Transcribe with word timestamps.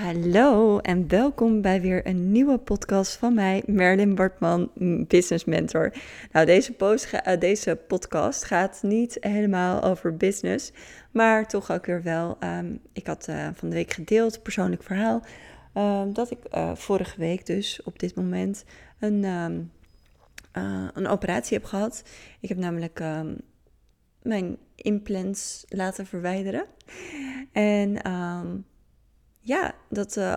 Hallo 0.00 0.78
en 0.78 1.08
welkom 1.08 1.60
bij 1.60 1.80
weer 1.80 2.06
een 2.06 2.32
nieuwe 2.32 2.58
podcast 2.58 3.16
van 3.16 3.34
mij, 3.34 3.62
Merlin 3.66 4.14
Bartman, 4.14 4.70
Business 5.06 5.44
Mentor. 5.44 5.92
Nou, 6.32 6.46
deze, 6.46 6.74
uh, 7.26 7.38
deze 7.38 7.76
podcast 7.76 8.44
gaat 8.44 8.82
niet 8.82 9.16
helemaal 9.20 9.82
over 9.82 10.16
business, 10.16 10.72
maar 11.10 11.48
toch 11.48 11.70
ook 11.70 11.86
weer 11.86 12.02
wel. 12.02 12.36
Um, 12.44 12.80
ik 12.92 13.06
had 13.06 13.28
uh, 13.28 13.48
van 13.54 13.68
de 13.68 13.74
week 13.74 13.92
gedeeld, 13.92 14.42
persoonlijk 14.42 14.82
verhaal, 14.82 15.22
um, 15.74 16.12
dat 16.12 16.30
ik 16.30 16.38
uh, 16.54 16.74
vorige 16.74 17.18
week 17.18 17.46
dus 17.46 17.82
op 17.82 17.98
dit 17.98 18.14
moment 18.14 18.64
een, 18.98 19.24
um, 19.24 19.72
een 20.94 21.06
operatie 21.08 21.56
heb 21.56 21.66
gehad. 21.66 22.02
Ik 22.40 22.48
heb 22.48 22.58
namelijk 22.58 23.02
mijn 24.22 24.56
implants 24.74 25.64
laten 25.68 26.06
verwijderen. 26.06 26.64
En 27.52 28.02
ja, 29.40 29.74
dat, 29.88 30.16
uh, 30.16 30.34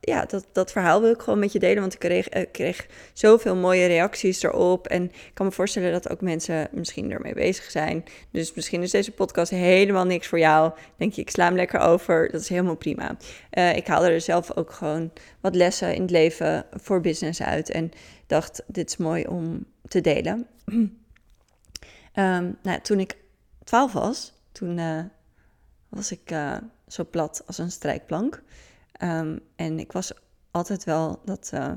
ja 0.00 0.24
dat, 0.24 0.46
dat 0.52 0.72
verhaal 0.72 1.00
wil 1.00 1.10
ik 1.10 1.20
gewoon 1.20 1.38
met 1.38 1.52
je 1.52 1.58
delen. 1.58 1.80
Want 1.80 1.92
ik 1.92 1.98
kreeg, 1.98 2.36
uh, 2.36 2.44
kreeg 2.52 2.86
zoveel 3.12 3.56
mooie 3.56 3.86
reacties 3.86 4.42
erop. 4.42 4.86
En 4.86 5.04
ik 5.04 5.30
kan 5.34 5.46
me 5.46 5.52
voorstellen 5.52 5.92
dat 5.92 6.10
ook 6.10 6.20
mensen 6.20 6.68
misschien 6.72 7.10
ermee 7.10 7.34
bezig 7.34 7.70
zijn. 7.70 8.04
Dus 8.30 8.54
misschien 8.54 8.82
is 8.82 8.90
deze 8.90 9.12
podcast 9.12 9.50
helemaal 9.50 10.04
niks 10.04 10.26
voor 10.26 10.38
jou. 10.38 10.72
Denk 10.96 11.12
je, 11.12 11.20
ik 11.20 11.30
sla 11.30 11.44
hem 11.44 11.54
lekker 11.56 11.80
over. 11.80 12.30
Dat 12.30 12.40
is 12.40 12.48
helemaal 12.48 12.76
prima. 12.76 13.16
Uh, 13.52 13.76
ik 13.76 13.86
haalde 13.86 14.08
er 14.08 14.20
zelf 14.20 14.56
ook 14.56 14.70
gewoon 14.72 15.12
wat 15.40 15.54
lessen 15.54 15.94
in 15.94 16.02
het 16.02 16.10
leven 16.10 16.66
voor 16.70 17.00
business 17.00 17.42
uit. 17.42 17.70
En 17.70 17.90
dacht, 18.26 18.62
dit 18.66 18.88
is 18.88 18.96
mooi 18.96 19.26
om 19.26 19.66
te 19.88 20.00
delen. 20.00 20.46
um, 20.66 20.98
nou, 22.62 22.80
toen 22.82 23.00
ik 23.00 23.16
12 23.64 23.92
was, 23.92 24.32
toen 24.52 24.80
was 25.88 26.12
ik 26.12 26.32
zo 26.92 27.04
plat 27.10 27.42
als 27.46 27.58
een 27.58 27.70
strijkplank. 27.70 28.42
Um, 29.02 29.40
en 29.56 29.78
ik 29.78 29.92
was 29.92 30.12
altijd 30.50 30.84
wel 30.84 31.20
dat 31.24 31.50
uh, 31.54 31.72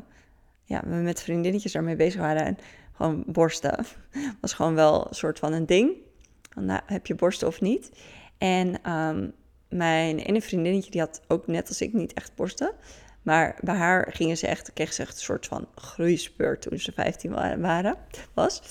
ja, 0.64 0.82
we 0.86 0.96
met 0.96 1.22
vriendinnetjes 1.22 1.72
daarmee 1.72 1.96
bezig 1.96 2.22
waren. 2.22 2.46
En 2.46 2.58
gewoon 2.94 3.24
borsten 3.28 3.86
was 4.42 4.54
gewoon 4.54 4.76
wel 4.76 5.08
een 5.08 5.16
soort 5.16 5.40
van 5.40 5.54
een 5.54 5.66
ding. 5.66 5.92
Nou, 6.56 6.82
heb 6.86 7.08
je 7.08 7.16
borsten 7.16 7.48
of 7.48 7.62
niet? 7.62 7.92
En 8.38 8.92
um, 8.92 9.34
mijn 9.70 10.20
ene 10.20 10.42
vriendinnetje 10.42 10.92
die 10.92 11.02
had 11.02 11.22
ook 11.28 11.48
net 11.48 11.68
als 11.68 11.82
ik 11.82 11.94
niet 11.94 12.14
echt 12.14 12.36
borsten. 12.36 12.72
Maar 13.22 13.58
bij 13.62 13.76
haar 13.76 14.10
gingen 14.12 14.38
ze 14.38 14.48
echt, 14.48 14.74
kreeg 14.74 14.94
ze 14.94 15.02
echt 15.02 15.14
een 15.14 15.22
soort 15.22 15.46
van 15.46 15.68
groeispeur 15.76 16.60
toen 16.60 16.80
ze 16.80 16.92
15 16.92 17.32
waren, 17.62 17.98
was. 18.34 18.62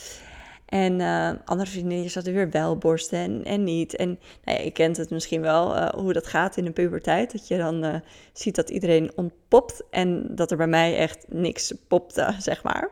En 0.73 1.01
uh, 1.01 1.31
andere 1.45 1.71
vriendinnetjes 1.71 2.15
hadden 2.15 2.35
weer 2.35 2.51
wel 2.51 2.77
borsten 2.77 3.19
en, 3.19 3.45
en 3.45 3.65
niet. 3.65 3.97
En 3.97 4.19
nou 4.45 4.59
ja, 4.59 4.65
je 4.65 4.71
kent 4.71 4.97
het 4.97 5.11
misschien 5.11 5.41
wel, 5.41 5.77
uh, 5.77 5.89
hoe 5.89 6.13
dat 6.13 6.27
gaat 6.27 6.57
in 6.57 6.65
de 6.65 6.71
puberteit. 6.71 7.33
Dat 7.33 7.49
je 7.49 7.57
dan 7.57 7.85
uh, 7.85 7.95
ziet 8.33 8.55
dat 8.55 8.71
iedereen 8.71 9.13
ontpopt 9.17 9.83
en 9.91 10.35
dat 10.35 10.51
er 10.51 10.57
bij 10.57 10.67
mij 10.67 10.97
echt 10.97 11.25
niks 11.29 11.75
popte, 11.89 12.35
zeg 12.39 12.63
maar. 12.63 12.91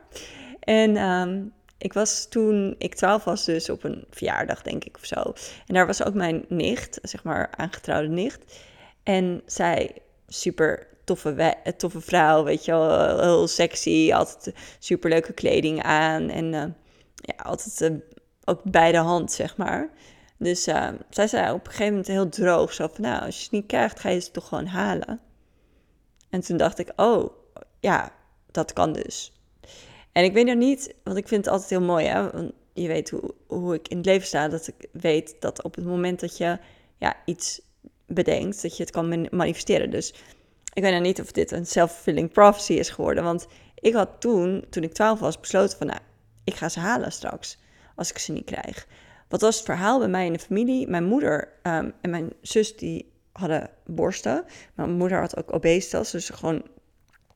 En 0.61 0.97
um, 0.97 1.53
ik 1.79 1.93
was 1.93 2.29
toen 2.29 2.75
ik 2.79 2.95
12 2.95 3.25
was, 3.25 3.45
dus 3.45 3.71
op 3.71 3.85
een 3.85 4.05
verjaardag, 4.11 4.63
denk 4.63 4.85
ik, 4.85 4.97
of 4.97 5.05
zo. 5.05 5.33
En 5.67 5.75
daar 5.75 5.87
was 5.87 6.05
ook 6.05 6.15
mijn 6.15 6.45
nicht, 6.49 6.99
zeg 7.03 7.25
maar 7.25 7.51
aangetrouwde 7.57 8.09
nicht. 8.09 8.61
En 9.03 9.43
zij, 9.47 9.93
super 10.29 10.87
toffe, 11.05 11.55
toffe 11.77 12.01
vrouw, 12.01 12.45
weet 12.45 12.65
je 12.65 12.71
wel, 12.71 13.21
heel 13.21 13.47
sexy, 13.47 14.11
altijd 14.15 14.55
super 14.79 15.11
leuke 15.11 15.33
kleding 15.33 15.83
aan. 15.83 16.29
En 16.29 16.75
ja, 17.21 17.35
altijd 17.43 17.81
uh, 17.81 17.99
ook 18.45 18.63
bij 18.63 18.93
de 18.93 18.99
hand, 18.99 19.33
zeg 19.33 19.57
maar. 19.57 19.91
Dus 20.37 20.69
uh, 20.69 20.89
zij 21.11 21.27
zei 21.27 21.53
op 21.53 21.67
een 21.67 21.71
gegeven 21.71 21.93
moment 21.93 22.07
heel 22.07 22.29
droog 22.29 22.73
zo 22.73 22.89
van, 22.93 23.05
nou, 23.05 23.25
als 23.25 23.37
je 23.37 23.43
het 23.43 23.53
niet 23.53 23.67
krijgt, 23.67 24.01
ga 24.01 24.09
je 24.09 24.21
ze 24.21 24.31
toch 24.31 24.49
gewoon 24.49 24.67
halen. 24.67 25.21
En 26.31 26.41
toen 26.41 26.57
dacht 26.57 26.79
ik, 26.79 26.93
oh, 26.97 27.31
ja, 27.81 28.13
dat 28.51 28.73
kan 28.73 28.93
dus. 28.93 29.33
En 30.13 30.25
ik 30.25 30.33
weet 30.33 30.47
nog 30.47 30.57
niet, 30.57 30.95
want 31.05 31.17
ik 31.17 31.29
vind 31.29 31.45
het 31.45 31.55
altijd 31.55 31.71
heel 31.71 31.81
mooi, 31.81 32.07
hè. 32.07 32.29
Je 32.73 32.87
weet 32.87 33.11
hoe, 33.11 33.35
hoe 33.47 33.75
ik 33.75 33.89
in 33.89 33.97
het 33.97 34.07
leven 34.07 34.27
sta, 34.27 34.49
dat 34.49 34.67
ik 34.67 34.89
weet 34.93 35.37
dat 35.41 35.63
op 35.63 35.75
het 35.75 35.85
moment 35.85 36.21
dat 36.21 36.37
je 36.37 36.59
ja, 36.97 37.17
iets 37.25 37.61
bedenkt, 38.07 38.63
dat 38.63 38.77
je 38.77 38.83
het 38.83 38.93
kan 38.93 39.29
manifesteren. 39.31 39.91
Dus 39.91 40.15
ik 40.73 40.83
weet 40.83 40.93
nog 40.93 41.03
niet 41.03 41.21
of 41.21 41.33
dit 41.33 41.51
een 41.51 41.67
self-fulfilling 41.67 42.33
prophecy 42.33 42.73
is 42.73 42.91
geworden, 42.91 43.25
want 43.25 43.47
ik 43.75 43.95
had 43.95 44.09
toen, 44.19 44.65
toen 44.71 44.83
ik 44.83 44.93
12 44.93 45.21
was, 45.21 45.41
besloten 45.41 45.79
van, 45.79 45.87
nou, 45.87 46.01
ik 46.51 46.59
ga 46.59 46.69
ze 46.69 46.81
halen 46.81 47.13
straks 47.13 47.59
als 47.97 48.11
ik 48.11 48.19
ze 48.19 48.33
niet 48.33 48.45
krijg. 48.45 48.87
Wat 49.29 49.41
was 49.41 49.57
het 49.57 49.65
verhaal 49.65 49.99
bij 49.99 50.09
mij 50.09 50.27
in 50.27 50.33
de 50.33 50.39
familie? 50.39 50.89
Mijn 50.89 51.05
moeder 51.05 51.49
um, 51.63 51.93
en 52.01 52.11
mijn 52.11 52.33
zus 52.43 52.77
die 52.77 53.13
hadden 53.33 53.71
borsten. 53.87 54.45
Mijn 54.75 54.91
moeder 54.91 55.21
had 55.21 55.37
ook 55.37 55.55
obesitas, 55.55 56.11
dus 56.11 56.29
gewoon 56.29 56.63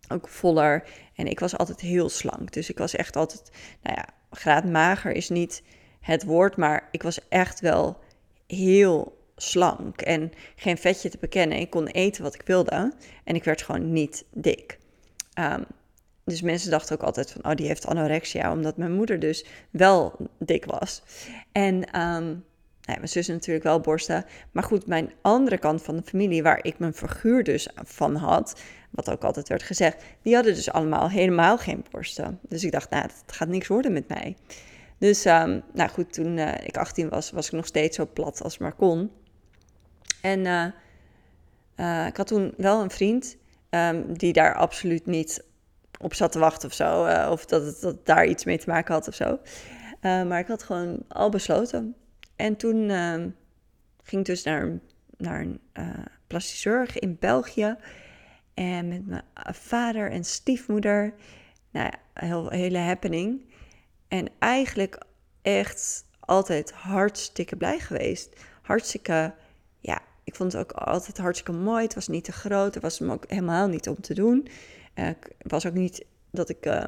ook 0.08 0.28
voller. 0.28 0.84
En 1.14 1.26
ik 1.26 1.40
was 1.40 1.56
altijd 1.56 1.80
heel 1.80 2.08
slank. 2.08 2.52
Dus 2.52 2.70
ik 2.70 2.78
was 2.78 2.94
echt 2.94 3.16
altijd, 3.16 3.50
nou 3.82 3.96
ja, 3.96 4.08
graadmager 4.30 5.12
is 5.12 5.28
niet 5.28 5.62
het 6.00 6.24
woord, 6.24 6.56
maar 6.56 6.88
ik 6.90 7.02
was 7.02 7.28
echt 7.28 7.60
wel 7.60 7.98
heel 8.46 9.22
slank 9.36 10.00
en 10.00 10.32
geen 10.56 10.78
vetje 10.78 11.08
te 11.08 11.18
bekennen. 11.20 11.58
Ik 11.58 11.70
kon 11.70 11.86
eten 11.86 12.22
wat 12.22 12.34
ik 12.34 12.42
wilde 12.44 12.92
en 13.24 13.34
ik 13.34 13.44
werd 13.44 13.62
gewoon 13.62 13.92
niet 13.92 14.24
dik. 14.32 14.78
Um, 15.38 15.64
dus 16.24 16.42
mensen 16.42 16.70
dachten 16.70 16.96
ook 16.96 17.02
altijd 17.02 17.30
van, 17.30 17.44
oh, 17.44 17.56
die 17.56 17.66
heeft 17.66 17.86
anorexia, 17.86 18.52
omdat 18.52 18.76
mijn 18.76 18.92
moeder 18.92 19.18
dus 19.18 19.46
wel 19.70 20.16
dik 20.38 20.64
was. 20.64 21.02
En 21.52 21.74
um, 21.74 22.44
nou 22.84 22.98
mijn 22.98 23.08
zus 23.08 23.26
natuurlijk 23.26 23.64
wel 23.64 23.80
borsten. 23.80 24.24
Maar 24.52 24.62
goed, 24.62 24.86
mijn 24.86 25.12
andere 25.20 25.58
kant 25.58 25.82
van 25.82 25.96
de 25.96 26.02
familie, 26.02 26.42
waar 26.42 26.58
ik 26.62 26.78
mijn 26.78 26.94
figuur 26.94 27.44
dus 27.44 27.68
van 27.74 28.16
had, 28.16 28.60
wat 28.90 29.10
ook 29.10 29.24
altijd 29.24 29.48
werd 29.48 29.62
gezegd, 29.62 30.04
die 30.22 30.34
hadden 30.34 30.54
dus 30.54 30.70
allemaal 30.70 31.10
helemaal 31.10 31.58
geen 31.58 31.84
borsten. 31.90 32.38
Dus 32.48 32.64
ik 32.64 32.72
dacht, 32.72 32.90
nou, 32.90 33.02
het 33.02 33.22
gaat 33.26 33.48
niks 33.48 33.68
worden 33.68 33.92
met 33.92 34.08
mij. 34.08 34.36
Dus, 34.98 35.24
um, 35.24 35.62
nou 35.72 35.90
goed, 35.90 36.12
toen 36.12 36.36
uh, 36.36 36.52
ik 36.62 36.76
18 36.76 37.08
was, 37.08 37.30
was 37.30 37.46
ik 37.46 37.52
nog 37.52 37.66
steeds 37.66 37.96
zo 37.96 38.08
plat 38.12 38.42
als 38.42 38.58
maar 38.58 38.72
kon. 38.72 39.10
En 40.20 40.40
uh, 40.40 40.64
uh, 41.76 42.06
ik 42.06 42.16
had 42.16 42.26
toen 42.26 42.54
wel 42.56 42.82
een 42.82 42.90
vriend 42.90 43.36
um, 43.70 44.18
die 44.18 44.32
daar 44.32 44.54
absoluut 44.54 45.06
niet 45.06 45.44
op 46.04 46.14
zat 46.14 46.32
te 46.32 46.38
wachten 46.38 46.68
of 46.68 46.74
zo. 46.74 47.06
Uh, 47.06 47.28
of 47.30 47.46
dat 47.46 47.64
het 47.64 47.80
dat 47.80 48.06
daar 48.06 48.26
iets 48.26 48.44
mee 48.44 48.58
te 48.58 48.68
maken 48.68 48.94
had 48.94 49.08
of 49.08 49.14
zo. 49.14 49.38
Uh, 50.00 50.22
maar 50.22 50.38
ik 50.38 50.46
had 50.46 50.62
gewoon 50.62 51.04
al 51.08 51.28
besloten. 51.28 51.94
En 52.36 52.56
toen 52.56 52.88
uh, 52.88 53.14
ging 54.02 54.20
ik 54.20 54.24
dus 54.24 54.42
naar, 54.42 54.78
naar 55.16 55.40
een 55.40 55.60
uh, 56.68 56.84
in 56.94 57.16
België. 57.20 57.76
En 58.54 58.88
met 58.88 59.06
mijn 59.06 59.24
vader 59.54 60.10
en 60.10 60.24
stiefmoeder. 60.24 61.14
Nou 61.70 61.86
ja, 61.86 62.26
heel, 62.26 62.48
hele 62.48 62.78
happening. 62.78 63.52
En 64.08 64.28
eigenlijk 64.38 64.98
echt 65.42 66.04
altijd 66.20 66.72
hartstikke 66.72 67.56
blij 67.56 67.78
geweest. 67.78 68.36
Hartstikke, 68.62 69.34
ja, 69.80 70.00
ik 70.24 70.34
vond 70.34 70.52
het 70.52 70.60
ook 70.60 70.72
altijd 70.72 71.18
hartstikke 71.18 71.60
mooi. 71.60 71.82
Het 71.82 71.94
was 71.94 72.08
niet 72.08 72.24
te 72.24 72.32
groot. 72.32 72.74
Er 72.74 72.80
was 72.80 72.98
hem 72.98 73.10
ook 73.10 73.24
helemaal 73.28 73.68
niet 73.68 73.88
om 73.88 74.00
te 74.00 74.14
doen. 74.14 74.48
Uh, 74.94 75.08
was 75.38 75.66
ook 75.66 75.74
niet 75.74 76.04
dat 76.30 76.48
ik 76.48 76.66
uh, 76.66 76.86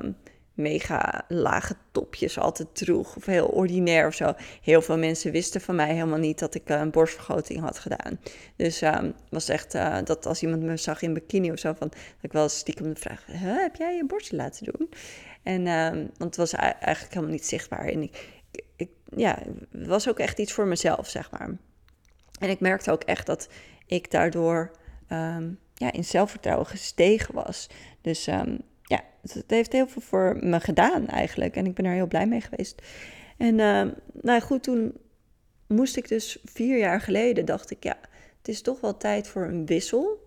mega 0.57 1.25
lage 1.29 1.75
topjes 1.93 2.39
altijd 2.39 2.69
droeg 2.75 3.17
of 3.17 3.27
heel 3.27 3.47
ordinair 3.47 4.07
of 4.07 4.15
zo. 4.15 4.35
Heel 4.63 4.83
veel 4.83 4.99
mensen 4.99 5.33
wisten 5.33 5.61
van 5.61 5.75
mij 5.75 5.95
helemaal 5.95 6.19
niet 6.19 6.39
dat 6.39 6.55
ik 6.55 6.71
uh, 6.71 6.81
een 6.81 6.91
borstvergroting 6.91 7.61
had 7.61 7.79
gedaan. 7.79 8.21
Dus 8.57 8.83
um, 8.83 9.15
was 9.29 9.49
echt 9.49 9.75
uh, 9.75 9.99
dat 10.05 10.27
als 10.27 10.43
iemand 10.43 10.63
me 10.63 10.77
zag 10.77 11.03
in 11.03 11.15
bikini 11.15 11.51
of 11.51 11.59
zo, 11.59 11.73
van, 11.73 11.89
dat 11.89 11.99
ik 12.23 12.33
wel 12.33 12.49
stiekem 12.49 12.95
de 12.95 13.01
vraag: 13.01 13.25
heb 13.27 13.77
jij 13.77 13.97
je 13.97 14.07
borsten 14.07 14.37
laten 14.37 14.73
doen? 14.73 14.89
En 15.43 15.67
um, 15.67 16.11
want 16.17 16.37
het 16.37 16.37
was 16.37 16.53
eigenlijk 16.53 17.15
helemaal 17.15 17.35
niet 17.35 17.47
zichtbaar. 17.47 17.85
En 17.85 18.03
ik, 18.03 18.29
ik, 18.77 18.91
ja, 19.17 19.39
het 19.71 19.87
was 19.87 20.09
ook 20.09 20.19
echt 20.19 20.39
iets 20.39 20.53
voor 20.53 20.67
mezelf, 20.67 21.09
zeg 21.09 21.31
maar. 21.31 21.51
En 22.41 22.51
ik 22.51 22.61
merkte 22.61 22.91
ook 22.91 23.03
echt 23.03 23.27
dat 23.27 23.49
ik 23.87 24.11
daardoor 24.11 24.71
ja, 25.79 25.93
in 25.93 26.05
zelfvertrouwen 26.05 26.67
gestegen 26.67 27.35
was. 27.35 27.69
Dus 28.01 28.27
um, 28.27 28.59
ja, 28.83 29.01
het 29.23 29.45
heeft 29.47 29.73
heel 29.73 29.87
veel 29.87 30.03
voor 30.03 30.37
me 30.41 30.61
gedaan 30.61 31.07
eigenlijk. 31.09 31.57
En 31.57 31.67
ik 31.67 31.75
ben 31.75 31.85
er 31.85 31.93
heel 31.93 32.07
blij 32.07 32.27
mee 32.27 32.41
geweest. 32.41 32.83
En 33.37 33.59
uh, 33.59 33.83
nou 34.23 34.41
goed, 34.41 34.63
toen 34.63 34.95
moest 35.67 35.97
ik 35.97 36.09
dus 36.09 36.39
vier 36.45 36.79
jaar 36.79 37.01
geleden, 37.01 37.45
dacht 37.45 37.71
ik, 37.71 37.85
ja, 37.85 37.97
het 38.39 38.49
is 38.49 38.63
toch 38.63 38.81
wel 38.81 38.97
tijd 38.97 39.29
voor 39.29 39.45
een 39.45 39.67
wissel. 39.67 40.25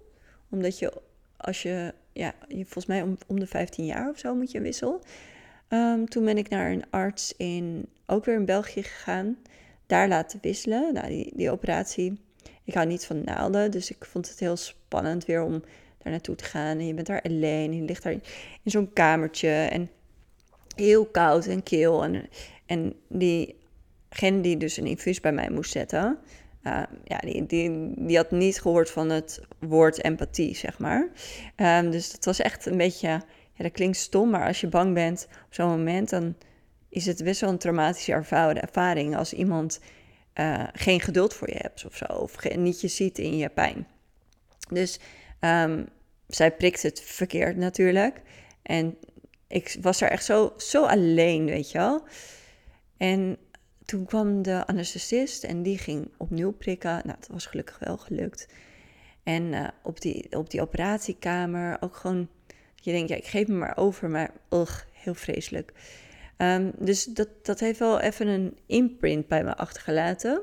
Omdat 0.50 0.80
je, 0.80 1.01
als 1.38 1.62
je, 1.62 1.94
ja, 2.13 2.34
je, 2.48 2.63
volgens 2.63 2.86
mij 2.86 3.02
om, 3.02 3.18
om 3.28 3.40
de 3.40 3.48
15 3.48 3.86
jaar 3.86 4.10
of 4.10 4.18
zo 4.18 4.36
moet 4.36 4.52
je 4.52 4.57
een 4.57 4.63
wissel. 4.63 5.02
Um, 5.69 6.10
toen 6.10 6.25
ben 6.25 6.38
ik 6.38 6.50
naar 6.50 6.72
een 6.72 6.90
arts 6.90 7.34
in, 7.38 7.90
ook 8.06 8.25
weer 8.25 8.36
in 8.36 8.45
België 8.45 8.84
gegaan. 8.84 9.38
Daar 9.86 10.07
laten 10.07 10.40
wisselen. 10.42 10.94
Nou, 10.94 11.07
die, 11.07 11.31
die 11.36 11.52
operatie 11.52 12.19
ik 12.69 12.75
hou 12.75 12.88
niet 12.88 13.06
van 13.06 13.24
naalden, 13.24 13.71
dus 13.71 13.92
ik 13.92 14.06
vond 14.06 14.30
het 14.30 14.39
heel 14.39 14.57
spannend 14.57 15.25
weer 15.25 15.42
om 15.42 15.63
daar 15.98 16.12
naartoe 16.12 16.36
te 16.36 16.44
gaan. 16.44 16.77
En 16.77 16.88
je 16.88 16.94
bent 16.94 17.07
daar 17.07 17.21
alleen, 17.21 17.74
je 17.74 17.81
ligt 17.81 18.04
daar 18.04 18.13
in, 18.13 18.21
zo'n 18.63 18.94
kamertje 18.94 19.50
en 19.50 19.89
heel 20.75 21.06
koud 21.06 21.45
en 21.45 21.63
kil. 21.63 22.04
En, 22.04 22.30
en 22.66 22.94
diegene 23.07 24.42
die 24.42 24.57
dus 24.57 24.77
een 24.77 24.86
infuus 24.86 25.19
bij 25.19 25.33
mij 25.33 25.50
moest 25.50 25.71
zetten, 25.71 26.18
Uh, 26.63 26.81
ja, 27.04 27.18
die, 27.18 27.45
die, 27.45 27.92
die 27.95 28.18
had 28.18 28.31
niet 28.31 28.62
gehoord 28.62 28.89
van 28.89 29.10
het 29.10 29.42
woord 29.60 30.04
empathie, 30.04 30.56
zeg 30.56 30.80
maar. 30.80 31.10
Um, 31.56 31.92
dus 31.92 32.12
dat 32.12 32.25
was 32.25 32.39
echt 32.39 32.66
een 32.66 32.77
beetje, 32.77 33.07
ja, 33.54 33.63
dat 33.63 33.71
klinkt 33.71 33.98
stom, 33.98 34.30
maar 34.30 34.48
als 34.48 34.62
je 34.62 34.68
bang 34.68 34.94
bent 34.94 35.27
op 35.45 35.54
zo'n 35.54 35.69
moment, 35.69 36.10
dan 36.10 36.36
is 36.89 37.06
het 37.06 37.24
best 37.24 37.42
wel 37.42 37.50
een 37.50 37.57
traumatische 37.57 38.13
ervaring 38.62 39.18
als 39.18 39.33
iemand 39.33 39.80
uh, 40.40 40.64
geen 40.74 41.02
geduld 41.02 41.34
voor 41.34 41.50
je 41.50 41.58
hebt 41.58 41.86
of 41.86 41.96
zo, 41.96 42.06
of 42.06 42.50
niet 42.56 42.82
je 42.82 42.88
ziet 42.88 43.18
in 43.18 43.38
je 43.38 43.50
pijn. 43.50 43.88
Dus 44.70 45.00
um, 45.40 45.88
zij 46.28 46.52
prikt 46.52 46.82
het 46.82 47.02
verkeerd 47.02 47.58
natuurlijk. 47.58 48.22
En 48.62 48.98
ik 49.48 49.78
was 49.82 50.02
er 50.02 50.10
echt 50.10 50.26
zo, 50.26 50.54
zo 50.58 50.86
alleen, 50.86 51.46
weet 51.46 51.72
je 51.72 51.78
wel. 51.78 52.04
En 52.98 53.38
toen 53.86 54.06
kwam 54.06 54.42
de 54.42 54.68
anesthesist 54.68 55.44
en 55.44 55.64
die 55.64 55.78
ging 55.78 56.12
opnieuw 56.18 56.52
prikken. 56.52 57.02
Nou, 57.06 57.18
dat 57.20 57.30
was 57.32 57.46
gelukkig 57.46 57.80
wel 57.80 57.98
gelukt. 57.98 58.48
En 59.24 59.44
uh, 59.44 59.68
op, 59.84 60.02
die, 60.02 60.38
op 60.38 60.50
die 60.50 60.62
operatiekamer 60.62 61.78
ook 61.82 61.96
gewoon... 61.96 62.30
Je 62.76 62.92
denkt, 62.92 63.10
ja, 63.10 63.16
ik 63.16 63.26
geef 63.26 63.48
me 63.48 63.54
maar 63.54 63.78
over, 63.78 64.10
maar 64.10 64.32
ugh, 64.50 64.82
heel 64.92 65.14
vreselijk. 65.14 65.74
Um, 66.42 66.72
dus 66.78 67.04
dat, 67.04 67.30
dat 67.42 67.60
heeft 67.60 67.80
wel 67.80 68.00
even 68.00 68.28
een 68.28 68.58
imprint 68.66 69.28
bij 69.28 69.44
me 69.44 69.56
achtergelaten. 69.56 70.42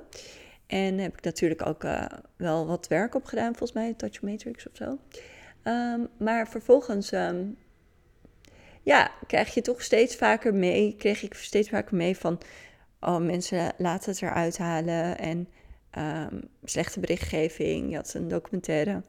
En 0.67 0.99
heb 0.99 1.19
ik 1.19 1.25
natuurlijk 1.25 1.67
ook 1.67 1.85
uh, 1.85 2.05
wel 2.37 2.67
wat 2.67 2.89
werk 2.89 3.15
op 3.15 3.25
gedaan, 3.25 3.49
volgens 3.57 3.73
mij, 3.73 3.95
Touch 3.95 4.23
Matrix 4.23 4.69
of 4.69 4.77
zo. 4.77 4.99
Um, 5.71 6.09
maar 6.19 6.49
vervolgens 6.49 7.13
um, 7.13 7.59
ja, 8.83 9.11
krijg 9.27 9.55
je 9.55 9.61
toch 9.61 9.83
steeds 9.83 10.17
vaker 10.17 10.55
mee, 10.55 10.97
kreeg 10.97 11.23
ik 11.23 11.35
steeds 11.35 11.69
vaker 11.69 11.97
mee 11.97 12.17
van, 12.17 12.41
oh, 13.01 13.19
mensen 13.19 13.73
laten 13.79 14.11
het 14.11 14.23
eruit 14.23 14.59
halen 14.59 15.19
en 15.19 15.49
slechte 16.65 17.01
berichtgeving. 17.01 17.91
Je 17.91 17.97
had 17.97 18.15
een 18.15 18.29
documentaire. 18.29 19.03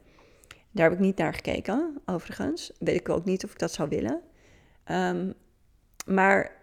Daar 0.70 0.88
heb 0.88 0.98
ik 0.98 1.04
niet 1.04 1.16
naar 1.16 1.34
gekeken, 1.34 2.00
overigens. 2.06 2.72
Weet 2.78 3.00
ik 3.00 3.08
ook 3.08 3.24
niet 3.24 3.44
of 3.44 3.50
ik 3.52 3.58
dat 3.58 3.72
zou 3.72 3.88
willen. 3.88 4.20
Maar 6.06 6.57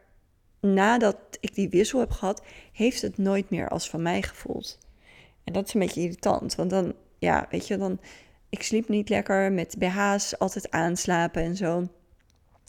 nadat 0.74 1.18
ik 1.40 1.56
die 1.56 1.70
wissel 1.70 2.00
heb 2.00 2.12
gehad, 2.12 2.44
heeft 2.72 3.02
het 3.02 3.18
nooit 3.18 3.50
meer 3.50 3.70
als 3.70 3.90
van 3.90 4.02
mij 4.02 4.22
gevoeld. 4.22 4.78
En 5.44 5.54
dat 5.54 5.68
is 5.68 5.74
een 5.74 5.80
beetje 5.80 6.02
irritant, 6.02 6.56
want 6.56 6.70
dan, 6.70 6.94
ja, 7.18 7.48
weet 7.50 7.68
je, 7.68 7.78
dan, 7.78 8.00
ik 8.50 8.64
sliep 8.64 8.90
niet 8.90 9.10
lekker 9.10 9.52
met 9.52 9.76
BH's, 9.80 10.38
altijd 10.38 10.72
aanslapen 10.72 11.44
en 11.44 11.56
zo. 11.56 11.88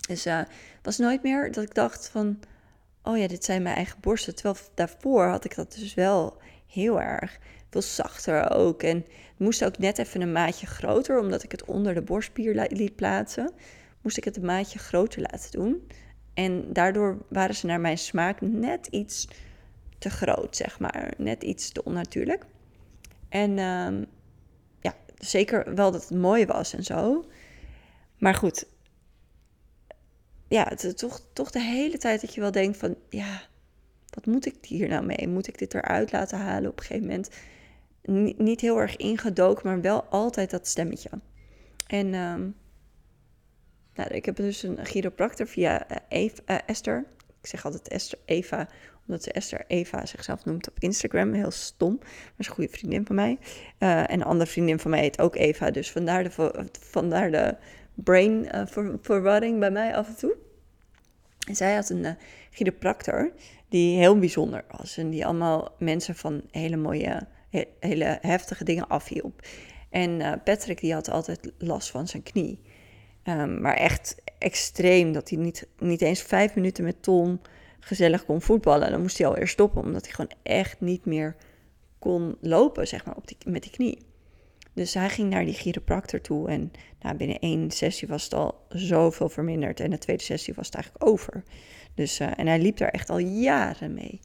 Dus 0.09 0.27
uh, 0.27 0.41
was 0.83 0.99
nooit 0.99 1.23
meer 1.23 1.53
dat 1.53 1.65
ik 1.65 1.75
dacht 1.75 2.09
van, 2.09 2.39
oh 3.03 3.19
ja, 3.19 3.27
dit 3.27 3.45
zijn 3.45 3.63
mijn 3.63 3.77
eigen 3.77 4.01
borsten. 4.01 4.35
Terwijl 4.35 4.57
daarvoor 4.75 5.27
had 5.27 5.45
ik 5.45 5.55
dat 5.55 5.75
dus 5.79 5.95
wel 5.95 6.37
heel 6.67 7.01
erg. 7.01 7.39
Veel 7.71 7.83
zachter 7.83 8.51
ook. 8.51 8.83
En 8.83 8.97
het 8.97 9.39
moest 9.39 9.65
ook 9.65 9.79
net 9.79 9.99
even 9.99 10.21
een 10.21 10.33
maatje 10.33 10.67
groter, 10.67 11.21
omdat 11.21 11.43
ik 11.43 11.51
het 11.51 11.65
onder 11.65 11.95
de 11.95 12.03
borstspier 12.03 12.67
liet 12.71 12.97
plaatsen. 12.97 13.53
Moest 14.03 14.17
ik 14.17 14.25
het 14.25 14.37
een 14.37 14.45
maatje 14.45 14.79
groter 14.79 15.21
laten 15.21 15.51
doen. 15.51 15.87
En 16.37 16.73
daardoor 16.73 17.19
waren 17.29 17.55
ze 17.55 17.67
naar 17.67 17.81
mijn 17.81 17.99
smaak 17.99 18.41
net 18.41 18.87
iets 18.87 19.29
te 19.99 20.11
groot, 20.11 20.57
zeg 20.57 20.79
maar. 20.79 21.13
Net 21.19 21.43
iets 21.43 21.71
te 21.71 21.85
onnatuurlijk. 21.85 22.47
En 23.29 23.59
um, 23.59 24.07
ja, 24.81 24.95
zeker 25.19 25.75
wel 25.75 25.91
dat 25.91 26.09
het 26.09 26.19
mooi 26.19 26.47
was 26.47 26.75
en 26.75 26.85
zo. 26.85 27.25
Maar 28.19 28.35
goed, 28.35 28.67
ja, 30.49 30.67
het 30.69 30.85
is 30.85 30.95
toch, 30.95 31.21
toch 31.33 31.51
de 31.51 31.61
hele 31.61 31.99
tijd 31.99 32.21
dat 32.21 32.35
je 32.35 32.41
wel 32.41 32.51
denkt 32.51 32.77
van, 32.77 32.97
ja, 33.11 33.43
wat 34.11 34.27
moet 34.27 34.47
ik 34.47 34.57
hier 34.61 34.89
nou 34.89 35.05
mee? 35.05 35.29
Moet 35.29 35.49
ik 35.49 35.59
dit 35.59 35.75
eruit 35.75 36.13
laten 36.13 36.39
halen 36.39 36.71
op 36.71 36.79
een 36.79 36.85
gegeven 36.85 37.07
moment? 37.07 37.31
Niet, 38.03 38.39
niet 38.39 38.61
heel 38.61 38.81
erg 38.81 38.97
ingedoken, 38.97 39.67
maar 39.67 39.81
wel 39.81 40.05
altijd 40.05 40.51
dat 40.51 40.67
stemmetje. 40.67 41.11
En 41.87 42.15
um, 42.15 42.55
nou, 43.97 44.11
ik 44.11 44.25
heb 44.25 44.37
dus 44.37 44.63
een 44.63 44.85
chiropractor 44.85 45.47
via 45.47 45.91
uh, 45.91 45.97
Eva, 46.09 46.43
uh, 46.47 46.57
Esther. 46.67 47.05
Ik 47.41 47.47
zeg 47.47 47.65
altijd 47.65 47.89
Esther, 47.89 48.19
Eva, 48.25 48.69
omdat 49.07 49.23
ze 49.23 49.33
Esther 49.33 49.65
Eva 49.67 50.07
zichzelf 50.07 50.45
noemt 50.45 50.69
op 50.69 50.79
Instagram. 50.79 51.33
Heel 51.33 51.51
stom, 51.51 51.97
maar 51.99 52.35
is 52.39 52.47
een 52.47 52.53
goede 52.53 52.73
vriendin 52.73 53.07
van 53.07 53.15
mij. 53.15 53.39
Uh, 53.79 53.99
en 53.99 54.13
een 54.13 54.25
andere 54.25 54.51
vriendin 54.51 54.79
van 54.79 54.91
mij 54.91 55.01
heet 55.01 55.21
ook 55.21 55.37
Eva, 55.37 55.71
dus 55.71 55.91
vandaar 55.91 56.23
de, 56.23 56.31
vandaar 56.81 57.31
de 57.31 57.57
brain 57.95 58.49
verwarring 59.01 59.59
bij 59.59 59.71
mij 59.71 59.97
af 59.97 60.09
en 60.09 60.17
toe. 60.17 60.37
En 61.49 61.57
zij 61.57 61.75
had 61.75 61.89
een 61.89 62.05
uh, 62.05 62.11
chiropractor 62.51 63.33
die 63.69 63.99
heel 63.99 64.19
bijzonder 64.19 64.65
was. 64.77 64.97
En 64.97 65.11
die 65.11 65.27
allemaal 65.27 65.75
mensen 65.79 66.15
van 66.15 66.43
hele 66.51 66.77
mooie, 66.77 67.27
hele 67.81 68.19
heftige 68.21 68.65
dingen 68.65 68.89
afhielp. 68.89 69.47
En 69.91 70.41
Patrick 70.45 70.81
die 70.81 70.93
had 70.93 71.11
altijd 71.11 71.53
last 71.59 71.91
van 71.91 72.09
zijn 72.09 72.23
knie. 72.23 72.61
Um, 73.29 73.61
maar 73.61 73.77
echt 73.77 74.17
extreem, 74.39 75.13
dat 75.13 75.29
hij 75.29 75.39
niet, 75.39 75.69
niet 75.79 76.03
eens 76.03 76.23
vijf 76.23 76.55
minuten 76.55 76.85
met 76.85 77.03
Tom 77.03 77.41
gezellig 77.81 78.25
kon 78.25 78.43
voetballen. 78.43 78.91
Dan 78.91 79.01
moest 79.01 79.19
hij 79.19 79.27
alweer 79.27 79.49
stoppen, 79.49 79.83
omdat 79.83 80.05
hij 80.05 80.13
gewoon 80.13 80.33
echt 80.43 80.81
niet 80.81 81.05
meer 81.05 81.37
kon 81.99 82.37
lopen, 82.41 82.89
zeg 82.89 83.05
maar, 83.05 83.17
op 83.17 83.31
met 83.45 83.63
die 83.63 83.73
knie. 83.73 83.99
Dus 84.73 84.95
hij 84.95 85.09
ging 85.09 85.31
naar 85.31 85.45
die 85.45 85.55
chiropractor 85.55 86.21
toe 86.21 86.49
en 86.49 86.73
nou, 87.01 87.17
binnen 87.17 87.39
één 87.39 87.71
sessie 87.71 88.09
was 88.09 88.25
het 88.25 88.35
al 88.35 88.67
zoveel 88.69 89.29
verminderd. 89.29 89.81
En 89.81 89.91
de 89.91 89.99
tweede 89.99 90.23
sessie 90.23 90.55
was 90.55 90.67
het 90.67 90.75
eigenlijk 90.75 91.05
over. 91.07 91.43
Dus, 91.95 92.21
uh, 92.21 92.39
en 92.39 92.47
hij 92.47 92.59
liep 92.59 92.77
daar 92.77 92.89
echt 92.89 93.11
al 93.11 93.19
jaren 93.19 93.95
mee. 93.95 94.21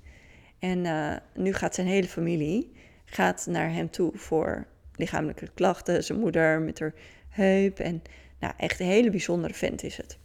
En 0.59 0.85
uh, 0.85 1.15
nu 1.35 1.53
gaat 1.53 1.75
zijn 1.75 1.87
hele 1.87 2.07
familie 2.07 2.71
gaat 3.11 3.45
naar 3.49 3.73
hem 3.73 3.89
toe 3.89 4.11
voor 4.15 4.67
lichamelijke 4.95 5.49
klachten. 5.53 6.03
Zijn 6.03 6.19
moeder 6.19 6.61
met 6.61 6.79
haar 6.79 6.93
heup. 7.29 7.79
En 7.79 8.01
nou, 8.41 8.53
echt 8.57 8.79
een 8.79 8.85
hele 8.85 9.09
bijzondere 9.09 9.53
vent 9.53 9.83
is 9.83 9.97
het. 9.97 10.17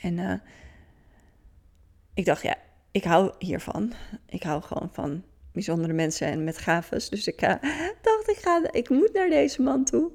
En 0.00 0.18
uh, 0.18 0.34
ik 2.14 2.24
dacht, 2.24 2.42
ja, 2.42 2.56
ik 2.90 3.04
hou 3.04 3.32
hiervan. 3.38 3.92
Ik 4.26 4.42
hou 4.42 4.62
gewoon 4.62 4.88
van 4.92 5.22
bijzondere 5.52 5.92
mensen 5.92 6.26
en 6.26 6.44
met 6.44 6.58
gaves. 6.58 7.08
Dus 7.08 7.26
ik 7.26 7.42
uh, 7.42 7.48
dacht, 8.02 8.28
ik, 8.28 8.38
ga, 8.40 8.72
ik 8.72 8.88
moet 8.88 9.12
naar 9.12 9.28
deze 9.28 9.62
man 9.62 9.84
toe. 9.84 10.10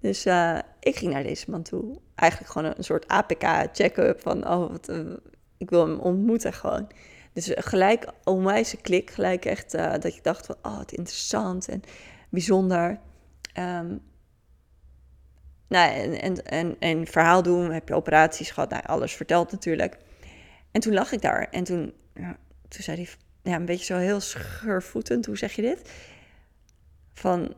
Dus 0.00 0.26
uh, 0.26 0.58
ik 0.80 0.96
ging 0.96 1.12
naar 1.12 1.22
deze 1.22 1.50
man 1.50 1.62
toe. 1.62 1.98
Eigenlijk 2.14 2.52
gewoon 2.52 2.72
een 2.76 2.84
soort 2.84 3.08
APK-check-up 3.08 4.20
van, 4.20 4.48
oh, 4.48 4.70
wat, 4.70 4.92
ik 5.58 5.70
wil 5.70 5.86
hem 5.86 5.98
ontmoeten 5.98 6.52
gewoon. 6.52 6.90
Dus 7.32 7.52
gelijk 7.54 8.12
onwijs 8.24 8.74
klik, 8.82 9.10
gelijk 9.10 9.44
echt 9.44 9.72
dat 9.72 10.04
ik 10.04 10.24
dacht 10.24 10.46
van, 10.46 10.56
oh, 10.62 10.76
wat 10.76 10.92
interessant 10.92 11.68
en 11.68 11.82
bijzonder. 12.28 13.00
Um, 13.58 14.00
nou, 15.68 15.92
en, 15.92 16.20
en, 16.20 16.44
en, 16.44 16.76
en 16.78 17.06
verhaal 17.06 17.42
doen, 17.42 17.72
heb 17.72 17.88
je 17.88 17.94
operaties 17.94 18.50
gehad, 18.50 18.70
nou, 18.70 18.82
alles 18.86 19.12
verteld 19.12 19.52
natuurlijk. 19.52 19.96
En 20.70 20.80
toen 20.80 20.92
lag 20.92 21.12
ik 21.12 21.20
daar 21.20 21.48
en 21.50 21.64
toen, 21.64 21.92
toen 22.68 22.82
zei 22.82 22.96
hij 22.96 23.08
ja, 23.42 23.56
een 23.56 23.64
beetje 23.64 23.84
zo 23.84 23.96
heel 23.96 24.20
schurvoetend, 24.20 25.26
hoe 25.26 25.36
zeg 25.38 25.52
je 25.52 25.62
dit? 25.62 25.90
Van, 27.12 27.54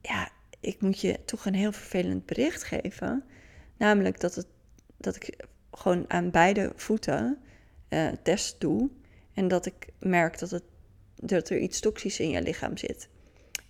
ja, 0.00 0.28
ik 0.60 0.80
moet 0.80 1.00
je 1.00 1.24
toch 1.24 1.46
een 1.46 1.54
heel 1.54 1.72
vervelend 1.72 2.26
bericht 2.26 2.62
geven. 2.62 3.24
Namelijk 3.76 4.20
dat, 4.20 4.34
het, 4.34 4.46
dat 4.96 5.16
ik 5.16 5.46
gewoon 5.72 6.04
aan 6.08 6.30
beide 6.30 6.72
voeten 6.76 7.38
uh, 7.88 8.08
test 8.22 8.60
doe. 8.60 8.90
En 9.34 9.48
dat 9.48 9.66
ik 9.66 9.88
merk 9.98 10.38
dat, 10.38 10.50
het, 10.50 10.64
dat 11.16 11.50
er 11.50 11.58
iets 11.58 11.80
toxisch 11.80 12.20
in 12.20 12.30
je 12.30 12.42
lichaam 12.42 12.76
zit. 12.76 13.08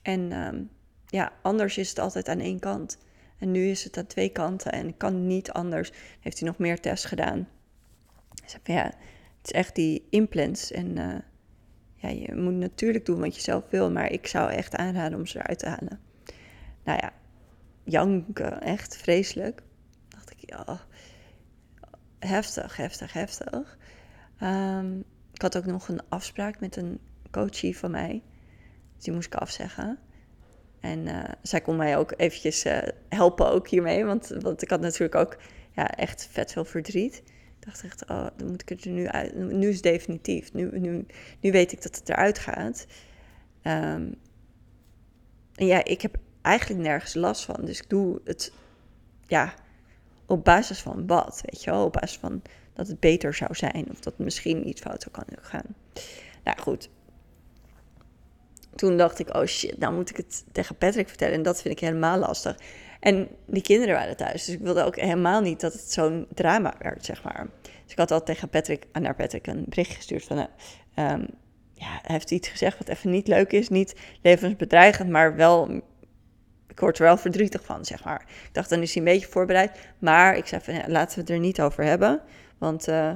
En 0.02 0.32
um, 0.32 0.70
ja, 1.10 1.32
anders 1.42 1.78
is 1.78 1.88
het 1.88 1.98
altijd 1.98 2.28
aan 2.28 2.40
één 2.40 2.58
kant. 2.58 2.98
En 3.38 3.50
nu 3.50 3.66
is 3.66 3.84
het 3.84 3.96
aan 3.96 4.06
twee 4.06 4.28
kanten 4.28 4.72
en 4.72 4.96
kan 4.96 5.26
niet 5.26 5.50
anders. 5.52 5.92
Heeft 6.20 6.38
hij 6.38 6.48
nog 6.48 6.58
meer 6.58 6.80
tests 6.80 7.06
gedaan. 7.06 7.48
Dus 8.42 8.56
ja, 8.64 8.84
het 8.84 8.96
is 9.42 9.52
echt 9.52 9.74
die 9.74 10.06
implants. 10.10 10.70
En 10.70 10.96
uh, 10.96 11.14
ja, 11.94 12.08
je 12.08 12.34
moet 12.34 12.54
natuurlijk 12.54 13.06
doen 13.06 13.20
wat 13.20 13.34
je 13.34 13.40
zelf 13.40 13.64
wil, 13.70 13.90
maar 13.90 14.10
ik 14.10 14.26
zou 14.26 14.50
echt 14.50 14.76
aanraden 14.76 15.18
om 15.18 15.26
ze 15.26 15.38
eruit 15.38 15.58
te 15.58 15.68
halen. 15.68 16.00
Nou 16.84 16.98
ja, 17.02 17.12
janken, 17.84 18.60
echt 18.60 18.96
vreselijk. 18.96 19.62
Dacht 20.08 20.30
ik, 20.30 20.50
ja, 20.50 20.80
heftig, 22.18 22.76
heftig, 22.76 23.12
heftig. 23.12 23.78
Um, 24.42 25.04
ik 25.32 25.42
had 25.42 25.56
ook 25.56 25.66
nog 25.66 25.88
een 25.88 26.08
afspraak 26.08 26.60
met 26.60 26.76
een 26.76 27.00
coachie 27.30 27.78
van 27.78 27.90
mij. 27.90 28.22
Dus 28.94 29.04
die 29.04 29.14
moest 29.14 29.26
ik 29.26 29.34
afzeggen. 29.34 29.98
En 30.80 31.06
uh, 31.06 31.25
zij 31.42 31.60
kon 31.60 31.76
mij 31.76 31.96
ook 31.96 32.14
eventjes 32.16 32.66
uh, 32.66 32.78
helpen 33.08 33.50
ook 33.50 33.68
hiermee, 33.68 34.04
want, 34.04 34.28
want 34.40 34.62
ik 34.62 34.70
had 34.70 34.80
natuurlijk 34.80 35.14
ook 35.14 35.37
ja, 35.72 35.90
echt 35.90 36.28
vet 36.32 36.52
veel 36.52 36.64
verdriet 36.64 37.22
dacht 37.60 37.84
echt, 37.84 38.08
oh, 38.08 38.26
dan 38.37 38.49
moet 38.49 38.62
ik 38.62 38.68
het 38.68 38.84
er 38.84 38.90
nu 38.90 39.08
uit. 39.08 39.34
Nu 39.34 39.68
is 39.68 39.75
het 39.75 39.82
definitief. 39.82 40.52
Nu, 40.52 40.78
nu, 40.78 41.06
nu 41.40 41.52
weet 41.52 41.72
ik 41.72 41.82
dat 41.82 41.96
het 41.96 42.08
eruit 42.08 42.38
gaat. 42.38 42.87
En 43.62 44.14
ja, 45.52 45.84
ik 45.84 46.02
heb 46.02 46.16
eigenlijk 46.42 46.80
nergens 46.80 47.14
last 47.14 47.44
van. 47.44 47.64
Dus 47.64 47.78
ik 47.78 47.88
doe 47.88 48.20
het, 48.25 48.52
ja, 49.26 49.54
op 50.26 50.44
basis 50.44 50.80
van 50.80 51.06
wat, 51.06 51.42
weet 51.44 51.64
je? 51.64 51.75
Op 51.75 51.92
basis 51.92 52.18
van 52.18 52.42
dat 52.72 52.88
het 52.88 53.00
beter 53.00 53.34
zou 53.34 53.54
zijn. 53.54 53.87
Of 53.90 54.00
dat 54.00 54.18
misschien 54.18 54.68
iets 54.68 54.80
fout 54.80 55.02
zou 55.02 55.25
kunnen 55.25 55.44
gaan. 55.44 55.75
Nou 56.44 56.58
goed. 56.58 56.88
Toen 58.74 58.96
dacht 58.96 59.18
ik, 59.18 59.36
oh 59.36 59.44
shit, 59.44 59.78
nou 59.78 59.94
moet 59.94 60.10
ik 60.10 60.16
het 60.16 60.44
tegen 60.52 60.76
Patrick 60.76 61.08
vertellen. 61.08 61.34
En 61.34 61.42
dat 61.42 61.62
vind 61.62 61.74
ik 61.74 61.80
helemaal 61.80 62.18
lastig. 62.18 62.56
En 63.00 63.28
die 63.46 63.62
kinderen 63.62 63.94
waren 63.94 64.16
thuis, 64.16 64.44
dus 64.44 64.54
ik 64.54 64.60
wilde 64.60 64.84
ook 64.84 64.96
helemaal 64.96 65.40
niet 65.40 65.60
dat 65.60 65.72
het 65.72 65.92
zo'n 65.92 66.26
drama 66.34 66.74
werd, 66.78 67.04
zeg 67.04 67.22
maar. 67.22 67.46
Dus 67.62 67.92
ik 67.92 67.98
had 67.98 68.10
al 68.10 68.22
tegen 68.22 68.48
Patrick, 68.48 68.86
naar 68.92 69.14
Patrick 69.14 69.46
een 69.46 69.64
bericht 69.68 69.94
gestuurd 69.94 70.24
van, 70.24 70.38
uh, 70.38 70.46
ja, 71.74 71.98
hij 72.02 72.14
heeft 72.14 72.30
iets 72.30 72.48
gezegd 72.48 72.78
wat 72.78 72.88
even 72.88 73.10
niet 73.10 73.28
leuk 73.28 73.52
is, 73.52 73.68
niet 73.68 73.94
levensbedreigend, 74.22 75.10
maar 75.10 75.36
wel, 75.36 75.70
ik 76.68 76.80
word 76.80 76.98
er 76.98 77.04
wel 77.04 77.16
verdrietig 77.16 77.64
van, 77.64 77.84
zeg 77.84 78.04
maar. 78.04 78.20
Ik 78.20 78.54
dacht, 78.54 78.70
dan 78.70 78.82
is 78.82 78.94
hij 78.94 79.02
een 79.02 79.12
beetje 79.12 79.28
voorbereid, 79.28 79.78
maar 79.98 80.36
ik 80.36 80.46
zei 80.46 80.60
van, 80.60 80.74
laten 80.86 81.14
we 81.14 81.20
het 81.20 81.30
er 81.30 81.38
niet 81.38 81.60
over 81.60 81.84
hebben, 81.84 82.20
want... 82.58 82.88
Uh, 82.88 83.12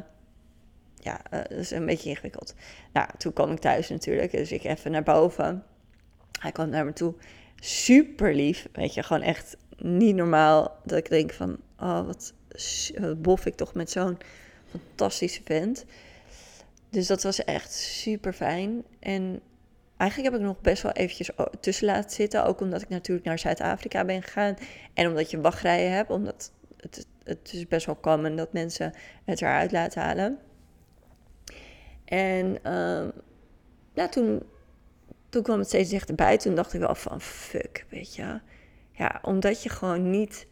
ja, 1.04 1.20
uh, 1.32 1.38
dat 1.38 1.58
is 1.58 1.70
een 1.70 1.86
beetje 1.86 2.08
ingewikkeld. 2.08 2.54
Nou, 2.92 3.08
toen 3.18 3.32
kwam 3.32 3.52
ik 3.52 3.58
thuis 3.58 3.88
natuurlijk, 3.88 4.30
dus 4.30 4.52
ik 4.52 4.64
even 4.64 4.90
naar 4.90 5.02
boven. 5.02 5.64
Hij 6.40 6.52
kwam 6.52 6.68
naar 6.68 6.84
me 6.84 6.92
toe, 6.92 7.14
super 7.56 8.34
lief, 8.34 8.68
weet 8.72 8.94
je, 8.94 9.02
gewoon 9.02 9.22
echt 9.22 9.56
niet 9.76 10.14
normaal 10.14 10.80
dat 10.84 10.98
ik 10.98 11.08
denk 11.08 11.32
van, 11.32 11.56
oh, 11.78 12.06
wat, 12.06 12.34
bof 13.16 13.46
ik 13.46 13.54
toch 13.54 13.74
met 13.74 13.90
zo'n 13.90 14.18
fantastische 14.70 15.40
vent. 15.44 15.84
Dus 16.90 17.06
dat 17.06 17.22
was 17.22 17.44
echt 17.44 17.72
super 17.72 18.32
fijn. 18.32 18.84
En 19.00 19.40
eigenlijk 19.96 20.32
heb 20.32 20.40
ik 20.40 20.46
nog 20.46 20.60
best 20.60 20.82
wel 20.82 20.92
eventjes 20.92 21.30
tussen 21.60 21.86
laten 21.86 22.10
zitten. 22.10 22.44
Ook 22.44 22.60
omdat 22.60 22.82
ik 22.82 22.88
natuurlijk 22.88 23.26
naar 23.26 23.38
Zuid-Afrika 23.38 24.04
ben 24.04 24.22
gegaan. 24.22 24.54
En 24.94 25.08
omdat 25.08 25.30
je 25.30 25.40
wachtrijen 25.40 25.92
hebt. 25.92 26.10
Omdat 26.10 26.52
het, 26.76 27.06
het 27.24 27.52
is 27.52 27.68
best 27.68 27.86
wel 27.86 28.00
common 28.00 28.36
dat 28.36 28.52
mensen 28.52 28.92
het 29.24 29.40
eruit 29.42 29.72
laten 29.72 30.02
halen. 30.02 30.38
En 32.04 32.58
uh, 32.66 33.08
ja, 33.94 34.08
toen, 34.08 34.42
toen 35.28 35.42
kwam 35.42 35.58
het 35.58 35.68
steeds 35.68 35.90
dichterbij. 35.90 36.38
Toen 36.38 36.54
dacht 36.54 36.72
ik 36.72 36.80
wel 36.80 36.94
van 36.94 37.20
fuck, 37.20 37.86
weet 37.88 38.14
je. 38.14 38.40
Ja, 38.92 39.18
omdat 39.22 39.62
je 39.62 39.68
gewoon 39.68 40.10
niet 40.10 40.46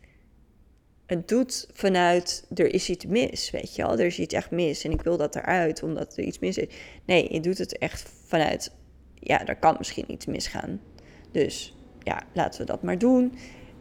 het 1.06 1.28
doet 1.28 1.68
vanuit 1.72 2.46
er 2.54 2.74
is 2.74 2.88
iets 2.88 3.06
mis, 3.06 3.50
weet 3.50 3.76
je 3.76 3.82
wel. 3.82 3.98
Er 3.98 4.06
is 4.06 4.18
iets 4.18 4.34
echt 4.34 4.50
mis 4.50 4.84
en 4.84 4.90
ik 4.90 5.02
wil 5.02 5.16
dat 5.16 5.36
eruit 5.36 5.82
omdat 5.82 6.16
er 6.16 6.24
iets 6.24 6.38
mis 6.38 6.58
is. 6.58 6.74
Nee, 7.04 7.32
je 7.32 7.40
doet 7.40 7.58
het 7.58 7.78
echt 7.78 8.10
vanuit, 8.26 8.72
ja, 9.14 9.46
er 9.46 9.56
kan 9.56 9.74
misschien 9.78 10.12
iets 10.12 10.26
misgaan. 10.26 10.80
Dus 11.30 11.76
ja, 12.02 12.22
laten 12.32 12.60
we 12.60 12.66
dat 12.66 12.82
maar 12.82 12.98
doen. 12.98 13.34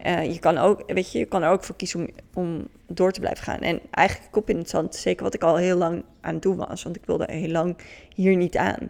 Uh, 0.06 0.34
je 0.34 0.40
kan 0.40 0.58
ook, 0.58 0.92
weet 0.92 1.12
je, 1.12 1.20
je 1.20 1.26
kan 1.26 1.44
er 1.44 1.50
ook 1.50 1.64
voor 1.64 1.76
kiezen 1.76 2.00
om, 2.00 2.08
om 2.34 2.68
door 2.88 3.12
te 3.12 3.20
blijven 3.20 3.44
gaan. 3.44 3.60
En 3.60 3.82
eigenlijk 3.92 4.32
kop 4.32 4.50
in 4.50 4.58
het 4.58 4.70
zand, 4.70 4.96
zeker 4.96 5.24
wat 5.24 5.34
ik 5.34 5.44
al 5.44 5.56
heel 5.56 5.78
lang 5.78 6.04
aan 6.22 6.34
het 6.34 6.42
doen 6.42 6.56
was. 6.56 6.84
Want 6.84 6.96
ik 6.96 7.06
wilde 7.06 7.32
heel 7.32 7.50
lang 7.50 7.78
hier 8.16 8.36
niet 8.36 8.58
aan. 8.58 8.90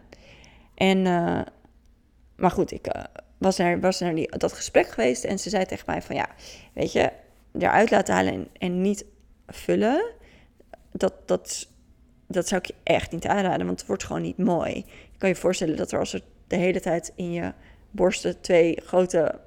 En, 0.75 0.98
uh, 0.98 1.41
maar 2.36 2.51
goed, 2.51 2.72
ik 2.72 2.96
uh, 2.96 3.03
was 3.38 3.58
naar, 3.58 3.80
was 3.80 4.00
naar 4.00 4.15
die, 4.15 4.38
dat 4.38 4.53
gesprek 4.53 4.88
geweest. 4.88 5.24
En 5.24 5.39
ze 5.39 5.50
zei 5.50 5.65
tegen 5.65 5.86
mij 5.88 6.01
van, 6.01 6.15
ja, 6.15 6.27
weet 6.74 6.91
je, 6.91 7.12
eruit 7.60 7.91
laten 7.91 8.13
halen 8.13 8.34
en, 8.34 8.48
en 8.58 8.82
niet 8.82 9.06
vullen, 9.48 10.12
dat, 10.91 11.13
dat, 11.25 11.68
dat 12.27 12.48
zou 12.48 12.62
ik 12.62 12.68
je 12.68 12.75
echt 12.84 13.12
niet 13.12 13.27
aanraden, 13.27 13.65
want 13.65 13.80
het 13.80 13.88
wordt 13.88 14.03
gewoon 14.03 14.22
niet 14.22 14.38
mooi. 14.38 14.75
Je 15.12 15.18
kan 15.18 15.30
je 15.30 15.36
voorstellen 15.36 15.75
dat 15.75 15.91
er 15.91 16.00
als 16.00 16.13
er 16.13 16.22
de 16.48 16.56
hele 16.56 16.80
tijd 16.80 17.12
in 17.15 17.32
je 17.32 17.53
borsten 17.91 18.41
twee 18.41 18.82
grote 18.86 19.39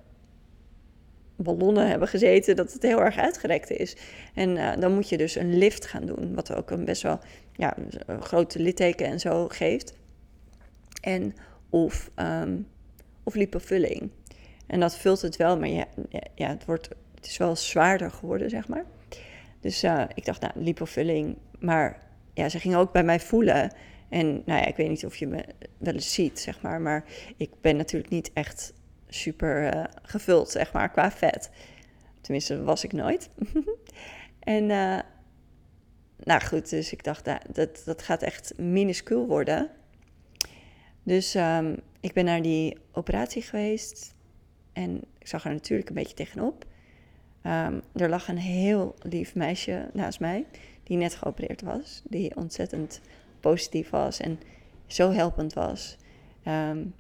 ballonnen 1.37 1.89
hebben 1.89 2.09
gezeten, 2.09 2.57
dat 2.57 2.73
het 2.73 2.83
heel 2.83 3.01
erg 3.01 3.17
uitgerekt 3.17 3.71
is. 3.71 3.97
En 4.35 4.57
uh, 4.57 4.77
dan 4.79 4.95
moet 4.95 5.09
je 5.09 5.17
dus 5.17 5.35
een 5.35 5.59
lift 5.59 5.87
gaan 5.87 6.07
doen, 6.07 6.35
wat 6.35 6.55
ook 6.55 6.71
een 6.71 6.85
best 6.85 7.03
wel 7.03 7.19
ja, 7.53 7.77
grote 8.21 8.59
litteken 8.59 9.07
en 9.07 9.21
zo 9.21 9.49
geeft. 9.49 9.95
En 11.01 11.35
of, 11.71 12.11
um, 12.17 12.67
of 13.23 13.35
lipofulling. 13.35 14.11
En 14.67 14.81
dat 14.81 14.97
vult 14.97 15.23
het 15.23 15.37
wel, 15.37 15.59
maar 15.59 15.69
ja, 15.69 15.85
ja, 16.35 16.49
het 16.49 16.65
wordt 16.65 16.89
het 17.25 17.33
is 17.33 17.39
wel 17.39 17.57
zwaarder 17.57 18.11
geworden, 18.11 18.51
zeg 18.51 18.69
maar. 18.69 18.85
Dus 19.61 19.85
uh, 19.85 20.05
ik 20.15 20.25
dacht, 20.25 20.41
nou, 20.41 20.53
lipofulling. 20.57 21.37
Maar 21.59 22.03
ja, 22.35 22.49
ze 22.49 22.59
ging 22.59 22.75
ook 22.75 22.93
bij 22.93 23.05
mij 23.05 23.21
voelen. 23.21 23.73
En 24.09 24.27
nou 24.27 24.61
ja, 24.61 24.67
ik 24.67 24.77
weet 24.77 24.89
niet 24.89 25.05
of 25.05 25.17
je 25.17 25.27
me 25.27 25.45
wel 25.79 25.95
eens 25.95 26.15
ziet, 26.15 26.41
zeg 26.41 26.61
maar. 26.61 26.81
Maar 26.81 27.05
ik 27.37 27.51
ben 27.61 27.77
natuurlijk 27.77 28.13
niet 28.13 28.31
echt 28.33 28.73
super 29.15 29.75
uh, 29.75 29.85
gevuld, 30.03 30.51
zeg 30.51 30.73
maar, 30.73 30.91
qua 30.91 31.11
vet. 31.11 31.51
Tenminste, 32.21 32.63
was 32.63 32.85
ik 32.85 32.93
nooit. 32.93 33.29
en 34.41 34.65
uh, 34.71 34.99
nou 36.17 36.41
goed, 36.43 36.71
dus 36.71 36.93
ik 36.93 37.05
dacht, 37.05 37.25
nou, 37.25 37.39
dat, 37.53 37.83
dat 37.85 38.03
gaat 38.03 38.23
echt 38.23 38.59
minuscuul 38.59 39.27
worden. 39.27 39.71
Dus 41.03 41.35
um, 41.35 41.77
ik 42.01 42.13
ben 42.13 42.25
naar 42.25 42.43
die 42.43 42.77
operatie 42.93 43.43
geweest. 43.43 44.15
En 44.73 45.01
ik 45.19 45.27
zag 45.27 45.45
er 45.45 45.53
natuurlijk 45.53 45.89
een 45.89 45.95
beetje 45.95 46.15
tegenop. 46.15 46.65
Um, 47.47 47.83
er 47.93 48.09
lag 48.09 48.29
een 48.29 48.39
heel 48.39 48.95
lief 48.99 49.35
meisje 49.35 49.89
naast 49.93 50.21
mij, 50.21 50.47
die 50.83 50.97
net 50.97 51.15
geopereerd 51.15 51.63
was, 51.63 52.03
die 52.05 52.37
ontzettend 52.37 53.01
positief 53.41 53.91
was 53.91 54.21
en 54.21 54.41
zo 54.87 55.11
helpend 55.11 55.53
was. 55.53 55.97
Um, 56.47 56.95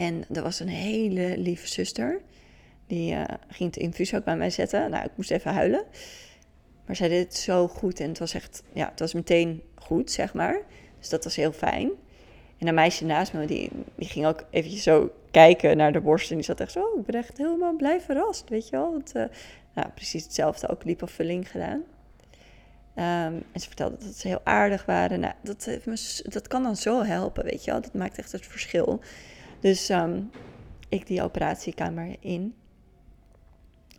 en 0.00 0.24
er 0.32 0.42
was 0.42 0.60
een 0.60 0.68
hele 0.68 1.38
lieve 1.38 1.68
zuster, 1.68 2.20
die 2.86 3.12
uh, 3.12 3.24
ging 3.48 3.74
het 3.74 3.82
infuus 3.82 4.14
ook 4.14 4.24
bij 4.24 4.36
mij 4.36 4.50
zetten. 4.50 4.90
Nou, 4.90 5.04
ik 5.04 5.10
moest 5.14 5.30
even 5.30 5.52
huilen. 5.52 5.84
Maar 6.86 6.96
zij 6.96 7.08
deed 7.08 7.24
het 7.24 7.36
zo 7.36 7.68
goed 7.68 8.00
en 8.00 8.08
het 8.08 8.18
was 8.18 8.34
echt, 8.34 8.62
ja, 8.72 8.88
het 8.90 8.98
was 8.98 9.14
meteen 9.14 9.62
goed, 9.74 10.10
zeg 10.10 10.34
maar. 10.34 10.60
Dus 10.98 11.08
dat 11.08 11.24
was 11.24 11.36
heel 11.36 11.52
fijn. 11.52 11.90
En 12.58 12.66
een 12.66 12.74
meisje 12.74 13.04
naast 13.04 13.32
me, 13.32 13.46
die, 13.46 13.70
die 13.94 14.08
ging 14.08 14.26
ook 14.26 14.44
eventjes 14.50 14.82
zo 14.82 15.12
kijken 15.30 15.76
naar 15.76 15.92
de 15.92 16.00
borst. 16.00 16.30
En 16.30 16.36
die 16.36 16.44
zat 16.44 16.60
echt 16.60 16.72
zo, 16.72 16.80
oh, 16.80 16.98
ik 16.98 17.06
ben 17.06 17.20
echt 17.20 17.38
helemaal 17.38 17.76
blij 17.76 18.00
verrast, 18.00 18.48
weet 18.48 18.68
je 18.68 18.76
wel. 18.76 18.90
Want, 18.92 19.16
uh, 19.16 19.24
nou, 19.74 19.88
precies 19.94 20.24
hetzelfde, 20.24 20.68
ook 20.68 20.84
lipofulling 20.84 21.50
gedaan. 21.50 21.82
Um, 22.94 23.44
en 23.52 23.60
ze 23.60 23.66
vertelde 23.66 23.96
dat 23.98 24.14
ze 24.14 24.28
heel 24.28 24.40
aardig 24.44 24.84
waren. 24.84 25.20
Nou, 25.20 25.34
dat, 25.42 25.80
dat 26.22 26.48
kan 26.48 26.62
dan 26.62 26.76
zo 26.76 27.02
helpen, 27.02 27.44
weet 27.44 27.64
je 27.64 27.70
wel. 27.70 27.80
Dat 27.80 27.94
maakt 27.94 28.18
echt 28.18 28.32
het 28.32 28.46
verschil. 28.46 29.00
Dus 29.60 29.88
um, 29.88 30.30
ik 30.88 31.06
die 31.06 31.22
operatiekamer 31.22 32.16
in. 32.20 32.54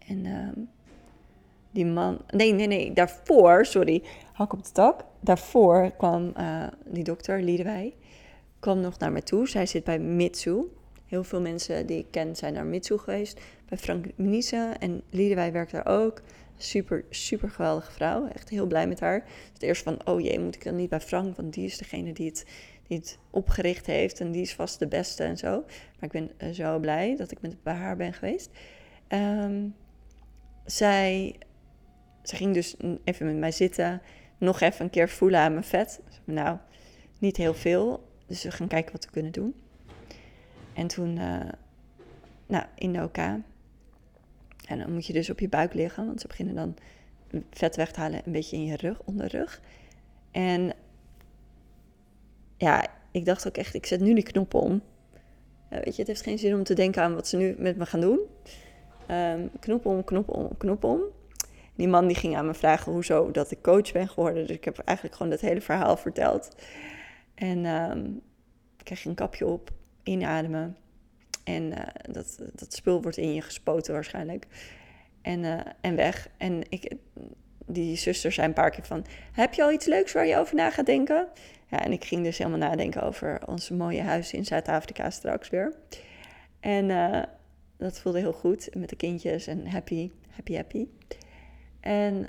En 0.08 0.25
um, 0.25 0.70
die 1.72 1.86
man... 1.86 2.22
Nee, 2.27 2.53
nee, 2.53 2.68
nee. 2.68 2.94
Daarvoor, 2.94 3.65
sorry. 3.65 4.03
Hak 4.34 4.53
op 4.53 4.63
de 4.63 4.72
tak. 4.72 5.06
Daarvoor 5.20 5.91
kwam 5.98 6.34
uh, 6.38 6.68
die 6.86 7.03
dokter, 7.03 7.41
Liedewij 7.41 7.96
kwam 8.62 8.80
nog 8.80 8.98
naar 8.98 9.12
me 9.12 9.24
toe. 9.24 9.48
Zij 9.48 9.65
zit 9.65 9.84
bij 9.84 10.00
Mitsu. 10.00 10.63
Heel 11.06 11.24
veel 11.24 11.41
mensen 11.41 11.86
die 11.86 11.98
ik 11.98 12.12
ken 12.12 12.36
zijn 12.36 12.53
naar 12.53 12.65
Mitsu 12.65 12.98
geweest. 12.98 13.41
Bij 13.70 13.77
Frank 13.77 14.06
Minisse 14.15 14.75
en 14.80 15.01
Liedewij 15.10 15.51
werkt 15.51 15.72
daar 15.72 15.86
ook. 15.86 16.22
Super, 16.58 17.06
super 17.10 17.50
geweldige 17.50 17.91
vrouw. 17.91 18.27
Echt 18.27 18.50
heel 18.50 18.65
blij 18.65 18.88
met 18.88 19.00
haar. 19.00 19.25
Het 19.53 19.62
eerste 19.62 19.84
van, 19.84 20.06
oh 20.06 20.22
jee, 20.22 20.39
moet 20.39 20.56
ik 20.56 20.63
dan 20.63 20.75
niet 20.75 20.89
bij 20.89 21.01
Frank? 21.01 21.36
Want 21.36 21.53
die 21.53 21.65
is 21.65 21.77
degene 21.77 22.13
die 22.13 22.27
het, 22.27 22.46
het 22.98 23.19
opgericht 23.29 23.86
heeft. 23.86 24.19
En 24.19 24.31
die 24.31 24.41
is 24.41 24.53
vast 24.53 24.79
de 24.79 24.88
beste 24.88 25.24
en 25.24 25.38
zo. 25.38 25.63
Maar 26.00 26.10
ik 26.10 26.12
ben 26.12 26.31
uh, 26.38 26.53
zo 26.53 26.79
blij 26.79 27.15
dat 27.15 27.31
ik 27.31 27.41
met, 27.41 27.63
bij 27.63 27.74
haar 27.74 27.98
ben 27.98 28.13
geweest. 28.13 28.50
Um, 29.07 29.75
zij, 30.65 31.36
zij 32.24 32.38
ging 32.38 32.53
dus 32.53 32.75
even 33.03 33.25
met 33.25 33.38
mij 33.38 33.51
zitten. 33.51 34.01
Nog 34.38 34.62
even 34.62 34.86
een 34.86 34.91
keer 34.91 35.10
voelen 35.10 35.39
aan 35.39 35.51
mijn 35.51 35.63
vet. 35.63 36.01
Nou, 36.24 36.57
niet 37.19 37.38
heel 37.38 37.53
veel. 37.53 38.10
Dus 38.27 38.43
we 38.43 38.51
gaan 38.51 38.67
kijken 38.67 38.91
wat 38.91 39.05
we 39.05 39.12
kunnen 39.12 39.31
doen. 39.31 39.55
En 40.74 40.88
toen, 40.88 41.17
uh, 41.17 41.50
nou, 42.45 42.65
in 42.75 42.93
de 42.93 43.03
OK. 43.03 43.17
En 43.17 44.77
dan 44.79 44.93
moet 44.93 45.05
je 45.05 45.13
dus 45.13 45.29
op 45.29 45.39
je 45.39 45.50
buik 45.50 45.74
liggen, 45.74 46.05
want 46.05 46.21
ze 46.21 46.27
beginnen 46.27 46.55
dan 46.55 46.75
vet 47.51 47.75
weg 47.75 47.91
te 47.91 48.00
halen, 48.00 48.21
een 48.25 48.31
beetje 48.31 48.55
in 48.55 48.65
je 48.65 48.75
rug, 48.75 49.01
onderrug. 49.05 49.62
En 50.31 50.74
ja, 52.62 52.88
ik 53.12 53.25
dacht 53.25 53.48
ook 53.48 53.58
echt, 53.58 53.74
ik 53.74 53.86
zet 53.86 54.00
nu 54.00 54.13
die 54.13 54.24
knop 54.24 54.53
om. 54.53 54.72
Uh, 54.72 55.80
weet 55.80 55.96
je, 55.96 56.01
het 56.01 56.08
heeft 56.08 56.22
geen 56.22 56.39
zin 56.39 56.53
om 56.53 56.63
te 56.63 56.74
denken 56.74 57.01
aan 57.01 57.15
wat 57.15 57.27
ze 57.27 57.38
nu 57.38 57.56
met 57.58 57.77
me 57.77 57.86
gaan 57.86 58.01
doen. 58.01 58.20
Um, 59.12 59.50
knop 59.60 59.86
om, 59.86 60.03
knop 60.03 60.30
om, 60.30 60.58
knop 60.58 60.84
om. 60.84 61.01
Die 61.75 61.88
man 61.88 62.08
die 62.08 62.15
ging 62.15 62.38
aan 62.38 62.46
me 62.46 62.53
vragen 62.53 62.91
hoezo 62.91 63.32
dat 63.32 63.51
ik 63.51 63.62
coach 63.62 63.91
ben 63.91 64.08
geworden. 64.08 64.48
Dus 64.48 64.56
ik 64.56 64.65
heb 64.65 64.77
eigenlijk 64.77 65.18
gewoon 65.18 65.32
het 65.32 65.41
hele 65.41 65.62
verhaal 65.62 65.98
verteld. 65.98 66.56
En 67.36 67.65
um, 67.65 68.22
krijg 68.84 69.03
je 69.03 69.10
een 69.10 69.15
kapje 69.15 69.46
op, 69.46 69.72
inademen. 70.03 70.77
En 71.44 71.63
uh, 71.63 71.77
dat, 72.12 72.39
dat 72.53 72.74
spul 72.74 73.01
wordt 73.01 73.18
in 73.18 73.34
je 73.34 73.41
gespoten 73.41 73.94
waarschijnlijk. 73.94 74.48
En, 75.22 75.44
uh, 75.44 75.60
en 75.82 75.96
weg. 75.96 76.30
En 76.38 76.62
ik, 76.70 76.96
die 77.65 77.98
zuster 77.98 78.32
zei 78.32 78.48
een 78.48 78.53
paar 78.53 78.72
keer 78.72 78.86
van... 78.86 79.06
Heb 79.32 79.53
je 79.53 79.63
al 79.63 79.72
iets 79.72 79.86
leuks 79.86 80.12
waar 80.12 80.27
je 80.27 80.38
over 80.38 80.56
na 80.56 80.70
gaat 80.70 80.86
denken? 80.86 81.27
Ja, 81.71 81.83
en 81.83 81.91
ik 81.91 82.05
ging 82.05 82.23
dus 82.23 82.37
helemaal 82.37 82.59
nadenken 82.59 83.03
over 83.03 83.47
onze 83.47 83.73
mooie 83.73 84.01
huis 84.01 84.33
in 84.33 84.45
Zuid-Afrika 84.45 85.09
straks 85.09 85.49
weer. 85.49 85.73
En 86.59 86.89
uh, 86.89 87.23
dat 87.77 87.99
voelde 87.99 88.19
heel 88.19 88.33
goed 88.33 88.69
met 88.75 88.89
de 88.89 88.95
kindjes 88.95 89.47
en 89.47 89.67
happy, 89.67 90.11
happy, 90.29 90.55
happy. 90.55 90.87
En 91.79 92.27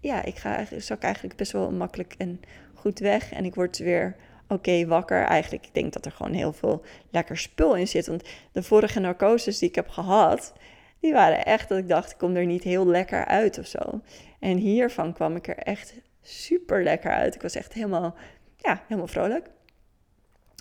ja, 0.00 0.22
ik 0.24 0.36
ga, 0.36 0.66
zak 0.78 1.02
eigenlijk 1.02 1.36
best 1.36 1.52
wel 1.52 1.70
makkelijk 1.70 2.14
en 2.18 2.40
goed 2.74 2.98
weg. 2.98 3.32
En 3.32 3.44
ik 3.44 3.54
word 3.54 3.78
weer 3.78 4.16
oké 4.48 4.86
wakker. 4.86 5.22
Eigenlijk, 5.22 5.66
ik 5.66 5.74
denk 5.74 5.92
dat 5.92 6.06
er 6.06 6.12
gewoon 6.12 6.32
heel 6.32 6.52
veel 6.52 6.84
lekker 7.10 7.38
spul 7.38 7.76
in 7.76 7.88
zit. 7.88 8.06
Want 8.06 8.28
de 8.52 8.62
vorige 8.62 9.00
narcoses 9.00 9.58
die 9.58 9.68
ik 9.68 9.74
heb 9.74 9.88
gehad, 9.88 10.52
die 11.00 11.12
waren 11.12 11.44
echt 11.44 11.68
dat 11.68 11.78
ik 11.78 11.88
dacht, 11.88 12.10
ik 12.10 12.18
kom 12.18 12.36
er 12.36 12.46
niet 12.46 12.62
heel 12.62 12.86
lekker 12.86 13.24
uit 13.24 13.58
of 13.58 13.66
zo. 13.66 14.00
En 14.38 14.56
hiervan 14.56 15.12
kwam 15.12 15.36
ik 15.36 15.48
er 15.48 15.58
echt 15.58 15.94
super 16.22 16.82
lekker 16.82 17.10
uit. 17.10 17.34
Ik 17.34 17.42
was 17.42 17.54
echt 17.54 17.72
helemaal, 17.72 18.14
ja, 18.56 18.82
helemaal 18.86 19.06
vrolijk. 19.06 19.50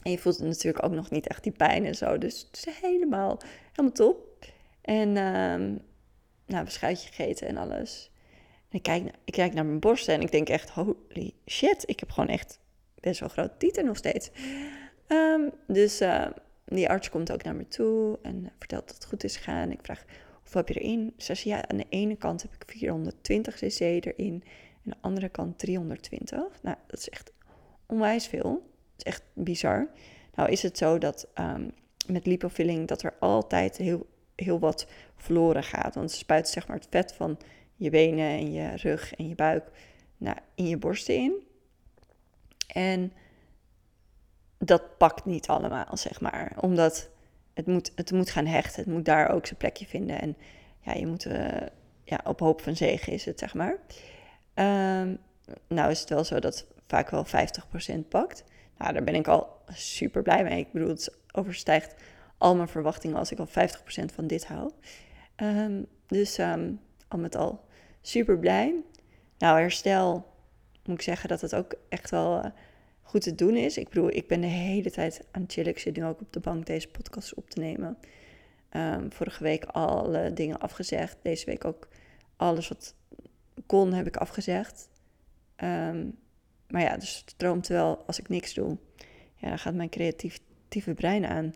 En 0.04 0.12
je 0.12 0.18
voelt 0.18 0.40
natuurlijk 0.40 0.86
ook 0.86 0.92
nog 0.92 1.10
niet 1.10 1.28
echt 1.28 1.44
die 1.44 1.52
pijn 1.52 1.86
en 1.86 1.96
zo. 1.96 2.18
Dus 2.18 2.48
het 2.52 2.68
is 2.68 2.80
helemaal, 2.82 3.40
helemaal 3.70 3.92
top. 3.92 4.46
En 4.82 5.18
um, 5.18 5.82
nou, 6.46 6.66
beschuitje 6.66 7.08
gegeten 7.08 7.48
en 7.48 7.58
alles. 7.58 8.12
En 8.70 8.78
ik 8.78 8.84
kijk, 8.84 9.04
ik 9.26 9.34
kijk 9.34 9.54
naar 9.54 9.66
mijn 9.66 9.80
borsten 9.80 10.14
en 10.14 10.22
ik 10.22 10.32
denk 10.32 10.50
echt, 10.50 10.70
holy 10.70 11.34
shit, 11.46 11.84
ik 11.86 12.00
heb 12.00 12.12
gewoon 12.12 12.30
echt 12.30 12.60
best 13.00 13.20
wel 13.20 13.30
groot 13.30 13.60
tieten 13.60 13.86
nog 13.86 13.98
steeds. 13.98 14.32
Ehm, 15.08 15.50
dus 15.68 16.02
uh, 16.02 16.26
die 16.66 16.90
arts 16.90 17.10
komt 17.10 17.32
ook 17.32 17.44
naar 17.44 17.56
me 17.56 17.68
toe 17.68 18.20
en 18.22 18.52
vertelt 18.60 18.88
dat 18.88 18.96
het 18.96 19.06
goed 19.06 19.24
is 19.24 19.38
gegaan. 19.38 19.72
Ik 19.72 19.80
vraag, 19.82 20.04
hoeveel 20.42 20.62
heb 20.62 20.70
je 20.70 20.80
erin? 20.80 21.14
Ze 21.18 21.36
zei, 21.36 21.56
ja, 21.56 21.68
aan 21.68 21.78
de 21.78 21.86
ene 21.90 22.16
kant 22.16 22.42
heb 22.42 22.54
ik 22.54 22.64
420 22.68 23.56
cc 23.56 23.80
erin 23.80 24.44
en 24.84 24.92
de 24.92 24.98
andere 25.02 25.30
kant 25.30 25.60
320. 25.60 26.62
Nou, 26.62 26.78
dat 26.88 27.00
is 27.00 27.10
echt 27.10 27.32
onwijs 27.86 28.28
veel. 28.28 28.52
Dat 28.96 28.98
is 28.98 29.04
echt 29.04 29.24
bizar. 29.34 29.88
Nou 30.36 30.50
is 30.50 30.62
het 30.62 30.78
zo 30.78 30.98
dat 30.98 31.28
um, 31.40 31.72
met 32.08 32.26
lipofilling 32.26 32.88
dat 32.88 33.02
er 33.04 33.14
altijd 33.20 33.78
heel, 33.78 34.08
heel 34.36 34.60
wat 34.60 34.88
verloren 35.16 35.64
gaat. 35.64 35.96
Want 35.96 36.12
ze 36.12 36.18
spuit 36.18 36.50
zeg 36.50 36.68
maar 36.68 36.78
het 36.78 36.88
vet 36.90 37.14
van 37.14 37.38
je 37.76 37.90
benen 37.90 38.30
en 38.30 38.52
je 38.52 38.76
rug 38.76 39.14
en 39.14 39.28
je 39.28 39.36
buik 39.36 39.72
nou, 40.18 40.38
in 40.56 40.68
je 40.68 40.78
borsten 40.78 41.16
in. 41.16 41.34
En 42.68 43.14
dat 44.58 44.98
pakt 44.98 45.26
niet 45.26 45.48
allemaal, 45.48 45.98
zeg 45.98 46.22
maar. 46.22 46.58
Omdat 46.60 47.10
het 47.54 47.66
moet, 47.66 47.92
het 47.96 48.12
moet 48.12 48.30
gaan 48.30 48.46
hechten. 48.46 48.84
Het 48.84 48.94
moet 48.94 49.06
daar 49.06 49.30
ook 49.30 49.46
zijn 49.46 49.58
plekje 49.60 49.86
vinden. 49.86 50.22
En 50.22 50.38
ja, 50.80 50.94
je 50.94 51.08
moet 51.08 51.26
uh, 51.26 51.48
ja, 52.04 52.20
op 52.24 52.40
hoop 52.40 52.62
van 52.62 52.76
zegen 52.76 53.14
is 53.14 53.26
het, 53.26 53.40
zeg 53.40 53.54
maar. 53.54 53.78
Um, 54.56 55.18
nou 55.68 55.92
is 55.92 56.00
het 56.00 56.10
wel 56.10 56.24
zo 56.24 56.40
dat 56.40 56.68
vaak 56.88 57.10
wel 57.10 57.26
50% 57.26 58.08
pakt. 58.10 58.44
Nou, 58.78 58.94
daar 58.94 59.04
ben 59.04 59.16
ik 59.16 59.28
al 59.28 59.62
super 59.68 60.22
blij 60.22 60.44
mee. 60.44 60.60
Ik 60.60 60.72
bedoel, 60.72 60.90
het 60.90 61.18
overstijgt 61.32 61.96
al 62.38 62.56
mijn 62.56 62.68
verwachtingen 62.68 63.18
als 63.18 63.32
ik 63.32 63.40
al 63.40 63.48
50% 63.48 63.52
van 64.14 64.28
dit 64.28 64.46
hou. 64.48 64.72
Um, 65.36 65.86
dus 66.08 66.38
um, 66.38 66.80
al 67.08 67.20
met 67.20 67.36
al 67.36 67.66
super 68.02 68.40
blij. 68.40 68.76
Nou, 69.38 69.60
herstel 69.60 70.26
moet 70.86 70.96
ik 70.96 71.02
zeggen 71.02 71.30
dat 71.30 71.42
het 71.42 71.56
ook 71.56 71.74
echt 71.90 72.10
wel 72.10 72.38
uh, 72.38 72.52
goed 73.02 73.22
te 73.22 73.36
doen 73.36 73.56
is. 73.56 73.78
Ik 73.78 73.90
bedoel, 73.90 74.10
ik 74.10 74.28
ben 74.28 74.42
de 74.42 74.48
hele 74.48 74.92
tijd 74.92 75.28
aan 75.32 75.42
het 75.42 75.52
chillen. 75.52 75.72
Ik 75.72 75.80
zit 75.80 75.96
nu 75.96 76.06
ook 76.06 76.22
op 76.22 76.34
de 76.34 76.40
bank 76.40 76.66
deze 76.66 76.88
podcast 76.88 77.34
op 77.34 77.50
te 77.50 77.60
nemen. 77.60 77.98
Vorige 79.10 79.44
week 79.44 79.64
alle 79.64 80.34
dingen 80.34 80.60
afgezegd. 80.60 81.18
Deze 81.22 81.46
week 81.46 81.66
ook 81.66 81.88
alles 82.36 82.68
wat 82.68 82.96
kon 83.72 83.94
heb 83.94 84.08
ik 84.08 84.18
afgezegd. 84.18 84.90
Um, 85.64 86.18
maar 86.68 86.82
ja, 86.82 86.98
dus 86.98 87.20
het 87.20 87.30
stroomt 87.30 87.68
wel 87.68 88.04
als 88.08 88.20
ik 88.20 88.30
niks 88.30 88.54
doe. 88.54 88.78
Ja, 89.36 89.48
dan 89.48 89.60
gaat 89.60 89.74
mijn 89.74 89.90
creatieve 89.90 90.94
brein 90.96 91.26
aan. 91.26 91.54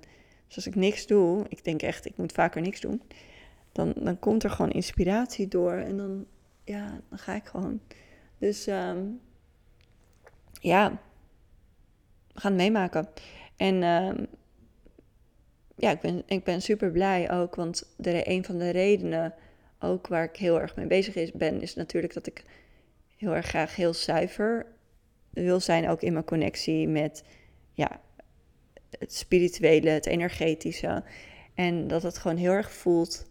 Dus 0.48 0.56
als 0.56 0.68
ik 0.68 0.76
niks 0.76 1.08
doe, 1.08 1.46
ik 1.48 1.64
denk 1.64 1.82
echt, 1.82 2.06
ik 2.06 2.18
moet 2.18 2.32
vaker 2.32 2.62
niks 2.62 2.82
doen. 2.82 3.02
Dan, 3.72 3.94
dan 3.96 4.20
komt 4.20 4.44
er 4.44 4.50
gewoon 4.50 4.72
inspiratie 4.72 5.48
door. 5.48 5.74
En 5.74 5.98
dan, 5.98 6.26
ja, 6.64 7.02
dan 7.10 7.18
ga 7.18 7.34
ik 7.34 7.46
gewoon. 7.46 7.80
Dus 8.38 8.68
um, 8.68 9.20
ja, 10.52 11.02
we 12.34 12.40
gaan 12.40 12.56
meemaken. 12.56 13.08
En 13.56 13.84
um, 13.84 14.28
ja, 15.76 15.92
ik 15.92 16.00
ben, 16.00 16.24
ik 16.26 16.44
ben 16.44 16.62
super 16.62 16.92
blij 16.92 17.32
ook, 17.32 17.56
want 17.56 17.94
de, 17.98 18.30
een 18.30 18.46
van 18.46 18.58
de 18.58 18.70
redenen 18.70 19.34
ook 19.80 20.08
waar 20.08 20.24
ik 20.24 20.36
heel 20.36 20.62
erg 20.62 20.76
mee 20.76 20.88
bezig 20.88 21.32
ben, 21.34 21.62
is 21.62 21.76
natuurlijk 21.76 22.14
dat 22.14 22.28
ik 22.28 22.44
heel 23.18 23.36
erg 23.36 23.46
graag 23.46 23.76
heel 23.76 23.94
zuiver 23.94 24.66
wil 25.30 25.60
zijn, 25.60 25.90
ook 25.90 26.02
in 26.02 26.14
mijn 26.14 26.26
connectie 26.26 26.88
met 26.88 27.24
ja, 27.74 28.02
het 29.00 29.14
spirituele, 29.14 29.90
het 29.90 30.06
energetische. 30.06 31.04
En 31.54 31.88
dat 31.88 32.04
het 32.04 32.18
gewoon 32.18 32.38
heel 32.38 32.52
erg 32.52 32.72
voelt 32.72 33.26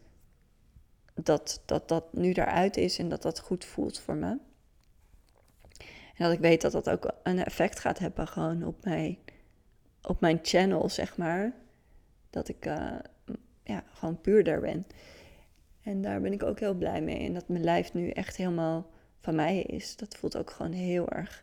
dat 1.15 1.63
dat, 1.67 1.89
dat 1.89 2.13
nu 2.13 2.33
eruit 2.33 2.77
is 2.77 2.99
en 2.99 3.09
dat 3.09 3.23
dat 3.23 3.41
goed 3.41 3.65
voelt 3.65 3.99
voor 3.99 4.15
me. 4.17 4.39
En 6.15 6.25
dat 6.25 6.33
ik 6.33 6.39
weet 6.39 6.61
dat 6.61 6.73
dat 6.73 6.91
ook 6.91 7.15
een 7.23 7.45
effect 7.45 7.79
gaat 7.79 7.99
hebben 7.99 8.29
gewoon 8.29 8.65
op 8.65 8.85
mijn, 8.85 9.19
op 10.03 10.21
mijn 10.21 10.39
channel, 10.43 10.89
zeg 10.89 11.17
maar. 11.17 11.53
Dat 12.31 12.49
ik 12.49 12.67
uh, 12.67 12.99
ja, 13.63 13.85
gewoon 13.93 14.21
puurder 14.21 14.61
ben. 14.61 14.87
En 15.85 16.03
daar 16.03 16.21
ben 16.21 16.33
ik 16.33 16.43
ook 16.43 16.61
heel 16.61 16.75
blij 16.75 17.03
mee. 17.03 17.19
En 17.19 17.35
dat 17.35 17.49
mijn 17.49 17.65
lijf 17.65 17.93
nu 17.93 18.09
echt 18.09 18.37
helemaal 18.37 18.91
van 19.21 19.35
mij 19.35 19.63
is. 19.63 19.97
Dat 19.97 20.17
voelt 20.17 20.37
ook 20.37 20.51
gewoon 20.51 20.73
heel 20.73 21.09
erg 21.09 21.43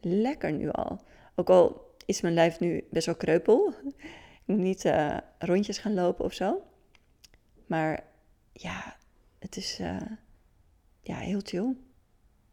lekker 0.00 0.52
nu 0.52 0.70
al. 0.70 1.00
Ook 1.34 1.50
al 1.50 1.94
is 2.06 2.20
mijn 2.20 2.34
lijf 2.34 2.60
nu 2.60 2.84
best 2.90 3.06
wel 3.06 3.14
kreupel. 3.14 3.74
Ik 3.84 4.06
moet 4.44 4.58
niet 4.58 4.84
uh, 4.84 5.16
rondjes 5.38 5.78
gaan 5.78 5.94
lopen 5.94 6.24
of 6.24 6.32
zo. 6.32 6.62
Maar 7.66 8.04
ja, 8.52 8.96
het 9.38 9.56
is 9.56 9.80
uh, 9.80 9.96
ja, 11.02 11.16
heel 11.16 11.40
chill. 11.42 11.76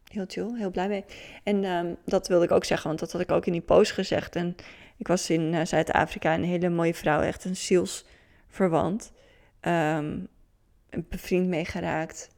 Heel 0.04 0.24
chill, 0.28 0.54
heel 0.54 0.70
blij 0.70 0.88
mee. 0.88 1.04
En 1.42 1.64
um, 1.64 1.96
dat 2.04 2.28
wilde 2.28 2.44
ik 2.44 2.50
ook 2.50 2.64
zeggen, 2.64 2.86
want 2.88 3.00
dat 3.00 3.12
had 3.12 3.20
ik 3.20 3.30
ook 3.30 3.46
in 3.46 3.52
die 3.52 3.60
post 3.60 3.92
gezegd. 3.92 4.36
En 4.36 4.56
ik 4.96 5.08
was 5.08 5.30
in 5.30 5.52
uh, 5.52 5.64
Zuid-Afrika 5.64 6.34
een 6.34 6.44
hele 6.44 6.68
mooie 6.68 6.94
vrouw, 6.94 7.20
echt 7.20 7.44
een 7.44 7.56
zielsverwant. 7.56 9.12
Um, 9.60 10.28
een 10.90 11.06
bevriend 11.08 11.48
meegeraakt. 11.48 12.30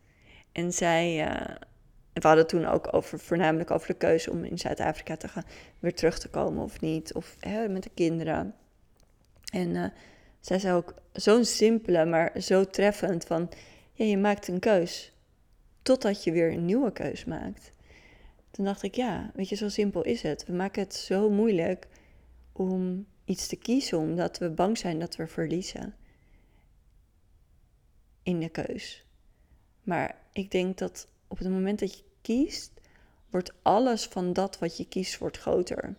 En 0.53 0.73
zij, 0.73 1.29
uh, 1.29 1.57
we 2.13 2.27
hadden 2.27 2.47
toen 2.47 2.67
ook 2.67 2.95
over, 2.95 3.19
voornamelijk 3.19 3.71
over 3.71 3.87
de 3.87 3.95
keuze 3.95 4.31
om 4.31 4.45
in 4.45 4.59
Zuid-Afrika 4.59 5.17
te 5.17 5.29
gaan, 5.29 5.45
weer 5.79 5.95
terug 5.95 6.19
te 6.19 6.29
komen 6.29 6.63
of 6.63 6.81
niet. 6.81 7.15
Of 7.15 7.37
hè, 7.41 7.69
met 7.69 7.83
de 7.83 7.91
kinderen. 7.95 8.55
En 9.53 9.69
uh, 9.69 9.87
zij 10.41 10.59
zei 10.59 10.75
ook 10.75 10.95
zo'n 11.13 11.45
simpele, 11.45 12.05
maar 12.05 12.41
zo 12.41 12.65
treffend 12.65 13.25
van, 13.25 13.51
ja, 13.93 14.05
je 14.05 14.19
maakt 14.19 14.49
een 14.49 14.59
keus. 14.59 15.13
Totdat 15.83 16.25
je 16.25 16.33
weer 16.33 16.53
een 16.53 16.65
nieuwe 16.65 16.93
keus 16.93 17.25
maakt. 17.25 17.73
Toen 18.51 18.65
dacht 18.65 18.83
ik, 18.83 18.95
ja, 18.95 19.31
weet 19.35 19.49
je, 19.49 19.57
zo 19.57 19.69
simpel 19.69 20.03
is 20.03 20.23
het. 20.23 20.47
We 20.47 20.53
maken 20.53 20.83
het 20.83 20.95
zo 20.95 21.31
moeilijk 21.31 21.87
om 22.53 23.07
iets 23.25 23.47
te 23.47 23.57
kiezen, 23.57 23.99
omdat 23.99 24.39
we 24.39 24.51
bang 24.51 24.79
zijn 24.79 24.99
dat 24.99 25.17
we 25.17 25.27
verliezen 25.27 25.95
in 28.23 28.41
de 28.41 28.49
keus. 28.49 29.05
Maar 29.83 30.19
ik 30.33 30.51
denk 30.51 30.79
dat 30.79 31.09
op 31.29 31.39
het 31.39 31.49
moment 31.49 31.79
dat 31.79 31.97
je 31.97 32.05
kiest, 32.21 32.73
wordt 33.31 33.53
alles 33.63 34.07
van 34.07 34.33
dat 34.33 34.59
wat 34.59 34.77
je 34.77 34.89
kiest 34.89 35.19
wordt 35.19 35.39
groter. 35.39 35.97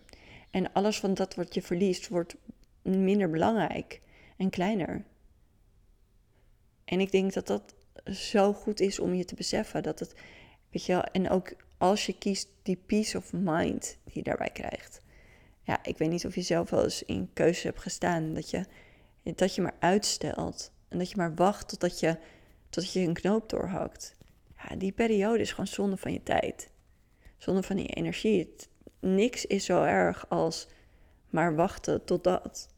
En 0.50 0.72
alles 0.72 1.00
van 1.00 1.14
dat 1.14 1.34
wat 1.34 1.54
je 1.54 1.62
verliest 1.62 2.08
wordt 2.08 2.36
minder 2.82 3.30
belangrijk 3.30 4.00
en 4.36 4.50
kleiner. 4.50 5.04
En 6.84 7.00
ik 7.00 7.10
denk 7.10 7.32
dat 7.32 7.46
dat 7.46 7.74
zo 8.04 8.52
goed 8.52 8.80
is 8.80 8.98
om 8.98 9.14
je 9.14 9.24
te 9.24 9.34
beseffen 9.34 9.82
dat 9.82 9.98
het, 9.98 10.14
weet 10.70 10.86
je 10.86 10.92
wel, 10.92 11.04
en 11.04 11.30
ook 11.30 11.54
als 11.78 12.06
je 12.06 12.18
kiest 12.18 12.48
die 12.62 12.76
peace 12.86 13.16
of 13.16 13.32
mind 13.32 13.98
die 14.04 14.14
je 14.14 14.22
daarbij 14.22 14.50
krijgt. 14.50 15.00
Ja, 15.62 15.84
ik 15.84 15.98
weet 15.98 16.10
niet 16.10 16.26
of 16.26 16.34
je 16.34 16.42
zelf 16.42 16.70
wel 16.70 16.84
eens 16.84 17.02
in 17.02 17.30
keuze 17.32 17.66
hebt 17.66 17.80
gestaan 17.80 18.34
dat 18.34 18.50
je, 18.50 18.66
dat 19.22 19.54
je 19.54 19.62
maar 19.62 19.76
uitstelt 19.78 20.72
en 20.92 20.98
dat 20.98 21.10
je 21.10 21.16
maar 21.16 21.34
wacht 21.34 21.68
totdat 21.68 22.00
je, 22.00 22.16
totdat 22.68 22.92
je 22.92 23.00
een 23.00 23.14
knoop 23.14 23.48
doorhakt. 23.48 24.14
Ja, 24.56 24.76
die 24.76 24.92
periode 24.92 25.40
is 25.40 25.50
gewoon 25.50 25.66
zonde 25.66 25.96
van 25.96 26.12
je 26.12 26.22
tijd. 26.22 26.70
Zonde 27.36 27.62
van 27.62 27.78
je 27.78 27.88
energie. 27.88 28.54
niks 29.00 29.46
is 29.46 29.64
zo 29.64 29.82
erg 29.82 30.28
als 30.28 30.68
maar 31.30 31.54
wachten 31.54 32.04
tot 32.04 32.24
dat. 32.24 32.68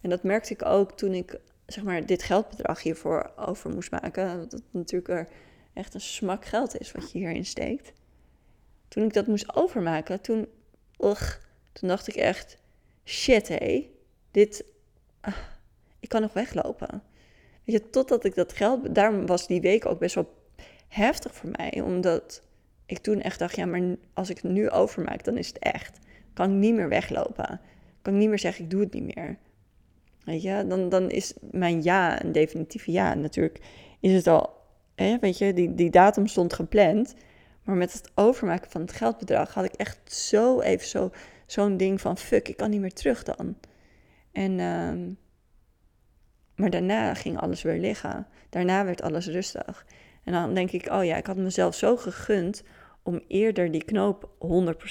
En 0.00 0.10
dat 0.10 0.22
merkte 0.22 0.52
ik 0.52 0.64
ook 0.64 0.92
toen 0.92 1.12
ik 1.12 1.40
zeg 1.66 1.84
maar, 1.84 2.06
dit 2.06 2.22
geldbedrag 2.22 2.82
hiervoor 2.82 3.32
over 3.36 3.70
moest 3.70 3.90
maken. 3.90 4.38
Dat 4.38 4.52
het 4.52 4.62
natuurlijk 4.70 5.08
er 5.08 5.28
echt 5.72 5.94
een 5.94 6.00
smak 6.00 6.44
geld 6.44 6.80
is 6.80 6.92
wat 6.92 7.12
je 7.12 7.18
hierin 7.18 7.44
steekt. 7.44 7.92
Toen 8.88 9.04
ik 9.04 9.12
dat 9.12 9.26
moest 9.26 9.54
overmaken, 9.54 10.20
toen, 10.20 10.48
ugh, 10.98 11.36
toen 11.72 11.88
dacht 11.88 12.08
ik 12.08 12.14
echt, 12.14 12.58
shit 13.04 13.48
hé, 13.48 13.90
dit, 14.30 14.64
ah, 15.20 15.36
ik 16.00 16.08
kan 16.08 16.20
nog 16.20 16.32
weglopen. 16.32 17.02
Weet 17.64 17.76
je, 17.76 17.90
totdat 17.90 18.24
ik 18.24 18.34
dat 18.34 18.52
geld, 18.52 18.94
daarom 18.94 19.26
was 19.26 19.46
die 19.46 19.60
week 19.60 19.86
ook 19.86 19.98
best 19.98 20.14
wel 20.14 20.34
heftig 20.88 21.34
voor 21.34 21.50
mij, 21.56 21.80
omdat 21.80 22.42
ik 22.86 22.98
toen 22.98 23.20
echt 23.20 23.38
dacht, 23.38 23.56
ja, 23.56 23.66
maar 23.66 23.96
als 24.12 24.30
ik 24.30 24.36
het 24.36 24.52
nu 24.52 24.70
overmaak, 24.70 25.24
dan 25.24 25.36
is 25.36 25.46
het 25.46 25.58
echt. 25.58 25.98
Kan 26.32 26.50
ik 26.50 26.56
niet 26.56 26.74
meer 26.74 26.88
weglopen. 26.88 27.60
Kan 28.02 28.12
ik 28.12 28.18
niet 28.18 28.28
meer 28.28 28.38
zeggen, 28.38 28.64
ik 28.64 28.70
doe 28.70 28.80
het 28.80 28.92
niet 28.92 29.14
meer. 29.14 29.38
Weet 30.24 30.42
je, 30.42 30.64
dan, 30.68 30.88
dan 30.88 31.10
is 31.10 31.34
mijn 31.50 31.82
ja 31.82 32.24
een 32.24 32.32
definitieve 32.32 32.92
ja. 32.92 33.14
Natuurlijk 33.14 33.60
is 34.00 34.12
het 34.12 34.26
al, 34.26 34.50
hè, 34.94 35.18
weet 35.18 35.38
je, 35.38 35.54
die, 35.54 35.74
die 35.74 35.90
datum 35.90 36.26
stond 36.26 36.52
gepland. 36.52 37.14
Maar 37.62 37.76
met 37.76 37.92
het 37.92 38.10
overmaken 38.14 38.70
van 38.70 38.80
het 38.80 38.92
geldbedrag 38.92 39.54
had 39.54 39.64
ik 39.64 39.74
echt 39.74 40.12
zo 40.12 40.60
even 40.60 40.86
zo 40.86 41.10
zo'n 41.46 41.76
ding 41.76 42.00
van 42.00 42.18
fuck, 42.18 42.48
ik 42.48 42.56
kan 42.56 42.70
niet 42.70 42.80
meer 42.80 42.92
terug 42.92 43.22
dan. 43.22 43.56
En, 44.32 44.60
ehm, 44.60 45.10
maar 46.56 46.70
daarna 46.70 47.14
ging 47.14 47.38
alles 47.38 47.62
weer 47.62 47.78
liggen. 47.78 48.26
Daarna 48.50 48.84
werd 48.84 49.02
alles 49.02 49.26
rustig. 49.26 49.86
En 50.24 50.32
dan 50.32 50.54
denk 50.54 50.70
ik, 50.70 50.90
oh 50.90 51.04
ja, 51.04 51.16
ik 51.16 51.26
had 51.26 51.36
mezelf 51.36 51.74
zo 51.74 51.96
gegund 51.96 52.62
om 53.02 53.20
eerder 53.28 53.70
die 53.70 53.84
knoop 53.84 54.30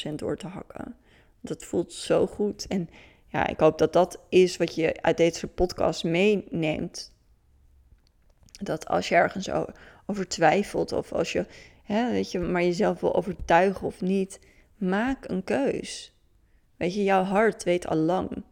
100% 0.10 0.14
door 0.16 0.38
te 0.38 0.48
hakken. 0.48 0.96
Dat 1.42 1.64
voelt 1.64 1.94
zo 1.94 2.28
goed. 2.28 2.68
En 2.68 2.90
ja, 3.28 3.48
ik 3.48 3.60
hoop 3.60 3.78
dat 3.78 3.94
dat 3.94 4.20
is 4.30 4.58
wat 4.58 4.76
je 4.76 5.02
uit 5.02 5.18
deze 5.18 5.48
podcast 5.48 6.04
meeneemt. 6.04 7.12
Dat 8.62 8.88
als 8.88 9.10
je 9.10 9.16
ergens 9.16 9.50
over 10.06 10.28
twijfelt 10.28 10.92
of 10.92 11.12
als 11.12 11.32
je, 11.32 11.46
hè, 11.84 12.12
weet 12.12 12.32
je 12.32 12.40
maar 12.40 12.64
jezelf 12.64 13.00
wil 13.00 13.16
overtuigen 13.16 13.88
of 13.88 14.02
niet, 14.02 14.40
maak 14.78 15.30
een 15.30 15.44
keus. 15.44 16.14
Weet 16.78 16.94
je, 16.94 17.04
jouw 17.04 17.24
hart 17.24 17.64
weet 17.64 17.88
al 17.88 17.98
lang 17.98 18.44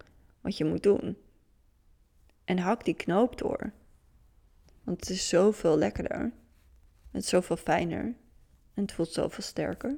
wat 0.41 0.57
je 0.57 0.65
moet 0.65 0.83
doen. 0.83 1.17
En 2.51 2.57
hak 2.57 2.85
die 2.85 2.93
knoop 2.93 3.37
door. 3.37 3.71
Want 4.83 4.99
het 4.99 5.09
is 5.09 5.29
zoveel 5.29 5.77
lekkerder. 5.77 6.31
Het 7.11 7.23
is 7.23 7.29
zoveel 7.29 7.57
fijner. 7.57 8.03
En 8.73 8.81
het 8.81 8.91
voelt 8.91 9.11
zoveel 9.11 9.43
sterker. 9.43 9.97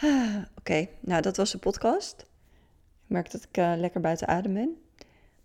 Oké, 0.58 0.88
nou 1.00 1.22
dat 1.22 1.36
was 1.36 1.50
de 1.50 1.58
podcast. 1.58 2.20
Ik 3.04 3.08
merk 3.08 3.30
dat 3.30 3.42
ik 3.42 3.56
uh, 3.56 3.72
lekker 3.76 4.00
buiten 4.00 4.28
adem 4.28 4.54
ben. 4.54 4.82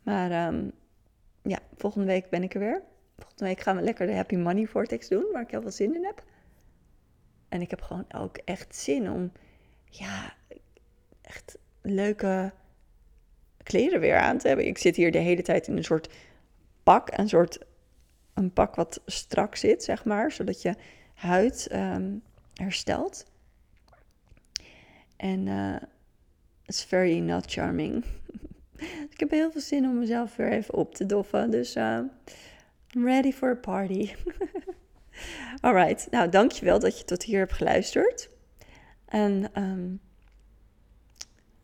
Maar 0.04 0.48
um, 0.48 0.72
ja, 1.42 1.60
volgende 1.76 2.08
week 2.08 2.30
ben 2.30 2.44
ik 2.44 2.54
er 2.54 2.60
weer. 2.60 2.82
Volgende 3.18 3.46
week 3.46 3.60
gaan 3.60 3.76
we 3.76 3.82
lekker 3.82 4.08
de 4.08 4.14
Happy 4.14 4.36
Money 4.36 4.66
Vortex 4.66 5.08
doen, 5.08 5.26
waar 5.32 5.42
ik 5.42 5.52
heel 5.52 5.62
veel 5.62 5.72
zin 5.72 5.96
in 5.96 6.06
heb. 6.06 6.24
En 7.50 7.62
ik 7.62 7.70
heb 7.70 7.82
gewoon 7.82 8.06
ook 8.16 8.38
echt 8.38 8.76
zin 8.76 9.12
om, 9.12 9.32
ja, 9.86 10.34
echt 11.22 11.58
leuke 11.82 12.54
kleren 13.64 14.00
weer 14.00 14.18
aan 14.18 14.38
te 14.38 14.48
hebben. 14.48 14.68
Ik 14.68 14.78
zit 14.78 14.96
hier 14.96 15.12
de 15.12 15.18
hele 15.18 15.42
tijd 15.42 15.68
in 15.68 15.78
een 15.78 15.84
soort 15.84 16.10
pak, 16.84 17.18
een 17.18 17.30
soort 17.30 17.60
een 18.34 18.52
pak 18.52 18.76
wat 18.76 19.02
strak 19.06 19.56
zit, 19.56 19.84
zeg 19.84 20.06
maar, 20.06 20.32
zodat 20.32 20.62
je 20.62 20.76
huid 21.14 21.68
um, 21.72 22.24
herstelt. 22.54 23.26
En 25.16 25.48
uh, 25.48 25.76
it's 26.66 26.84
very 26.84 27.20
not 27.20 27.52
charming. 27.52 28.06
ik 29.14 29.20
heb 29.20 29.30
heel 29.30 29.52
veel 29.52 29.62
zin 29.62 29.86
om 29.86 30.00
mezelf 30.00 30.36
weer 30.36 30.52
even 30.52 30.74
op 30.74 30.96
te 30.96 31.06
doffen. 31.06 31.52
Dus 31.52 31.76
uh, 31.76 32.00
I'm 32.96 33.06
ready 33.06 33.32
for 33.32 33.50
a 33.50 33.56
party. 33.56 34.14
Alright, 35.62 36.08
nou 36.12 36.30
dankjewel 36.30 36.80
dat 36.80 36.98
je 36.98 37.06
tot 37.06 37.24
hier 37.24 37.40
hebt 37.40 37.54
geluisterd. 37.54 38.30
En 39.06 39.62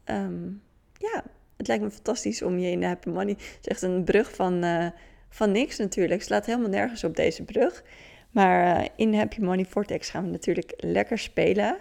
um, 0.05 0.61
ja, 0.97 1.23
het 1.59 1.67
lijkt 1.67 1.83
me 1.83 1.91
fantastisch 1.91 2.41
om 2.41 2.57
je 2.57 2.71
in 2.71 2.79
de 2.79 2.85
Happy 2.85 3.09
Money... 3.09 3.33
Het 3.33 3.57
is 3.61 3.67
echt 3.67 3.81
een 3.81 4.03
brug 4.03 4.35
van, 4.35 4.65
uh, 4.65 4.87
van 5.29 5.51
niks 5.51 5.77
natuurlijk. 5.77 6.21
Slaat 6.21 6.45
helemaal 6.45 6.69
nergens 6.69 7.03
op 7.03 7.15
deze 7.15 7.43
brug. 7.43 7.83
Maar 8.31 8.79
uh, 8.79 8.87
in 8.95 9.13
Happy 9.13 9.41
Money 9.41 9.65
Vortex 9.65 10.09
gaan 10.09 10.23
we 10.23 10.29
natuurlijk 10.29 10.73
lekker 10.77 11.17
spelen. 11.17 11.77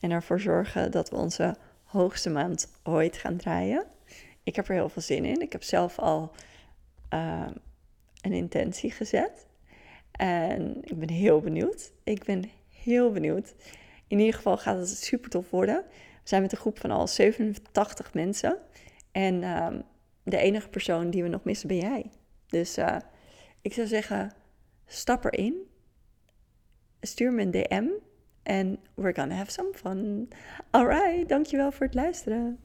En 0.00 0.10
ervoor 0.10 0.40
zorgen 0.40 0.90
dat 0.90 1.10
we 1.10 1.16
onze 1.16 1.56
hoogste 1.84 2.30
maand 2.30 2.68
ooit 2.82 3.16
gaan 3.16 3.36
draaien. 3.36 3.86
Ik 4.42 4.56
heb 4.56 4.68
er 4.68 4.74
heel 4.74 4.88
veel 4.88 5.02
zin 5.02 5.24
in. 5.24 5.40
Ik 5.40 5.52
heb 5.52 5.62
zelf 5.62 5.98
al 5.98 6.32
uh, 7.14 7.46
een 8.20 8.32
intentie 8.32 8.90
gezet. 8.90 9.46
En 10.10 10.76
ik 10.84 10.98
ben 10.98 11.10
heel 11.10 11.40
benieuwd. 11.40 11.92
Ik 12.04 12.24
ben 12.24 12.50
heel 12.68 13.12
benieuwd. 13.12 13.54
In 14.06 14.18
ieder 14.18 14.34
geval 14.34 14.58
gaat 14.58 14.78
het 14.78 14.88
super 14.88 15.30
tof 15.30 15.50
worden. 15.50 15.84
We 15.90 16.28
zijn 16.28 16.42
met 16.42 16.52
een 16.52 16.58
groep 16.58 16.78
van 16.78 16.90
al 16.90 17.06
87 17.06 18.14
mensen. 18.14 18.58
En 19.12 19.42
uh, 19.42 19.68
de 20.22 20.36
enige 20.36 20.68
persoon 20.68 21.10
die 21.10 21.22
we 21.22 21.28
nog 21.28 21.44
missen 21.44 21.68
ben 21.68 21.76
jij. 21.76 22.10
Dus 22.46 22.78
uh, 22.78 22.96
ik 23.60 23.72
zou 23.72 23.86
zeggen, 23.86 24.32
stap 24.86 25.24
erin. 25.24 25.70
Stuur 27.00 27.32
me 27.32 27.42
een 27.42 27.50
DM. 27.50 27.88
En 28.42 28.78
we're 28.94 29.14
gonna 29.14 29.34
have 29.34 29.50
some 29.50 29.70
fun. 29.74 30.28
Alright, 30.70 31.28
dankjewel 31.28 31.72
voor 31.72 31.86
het 31.86 31.94
luisteren. 31.94 32.58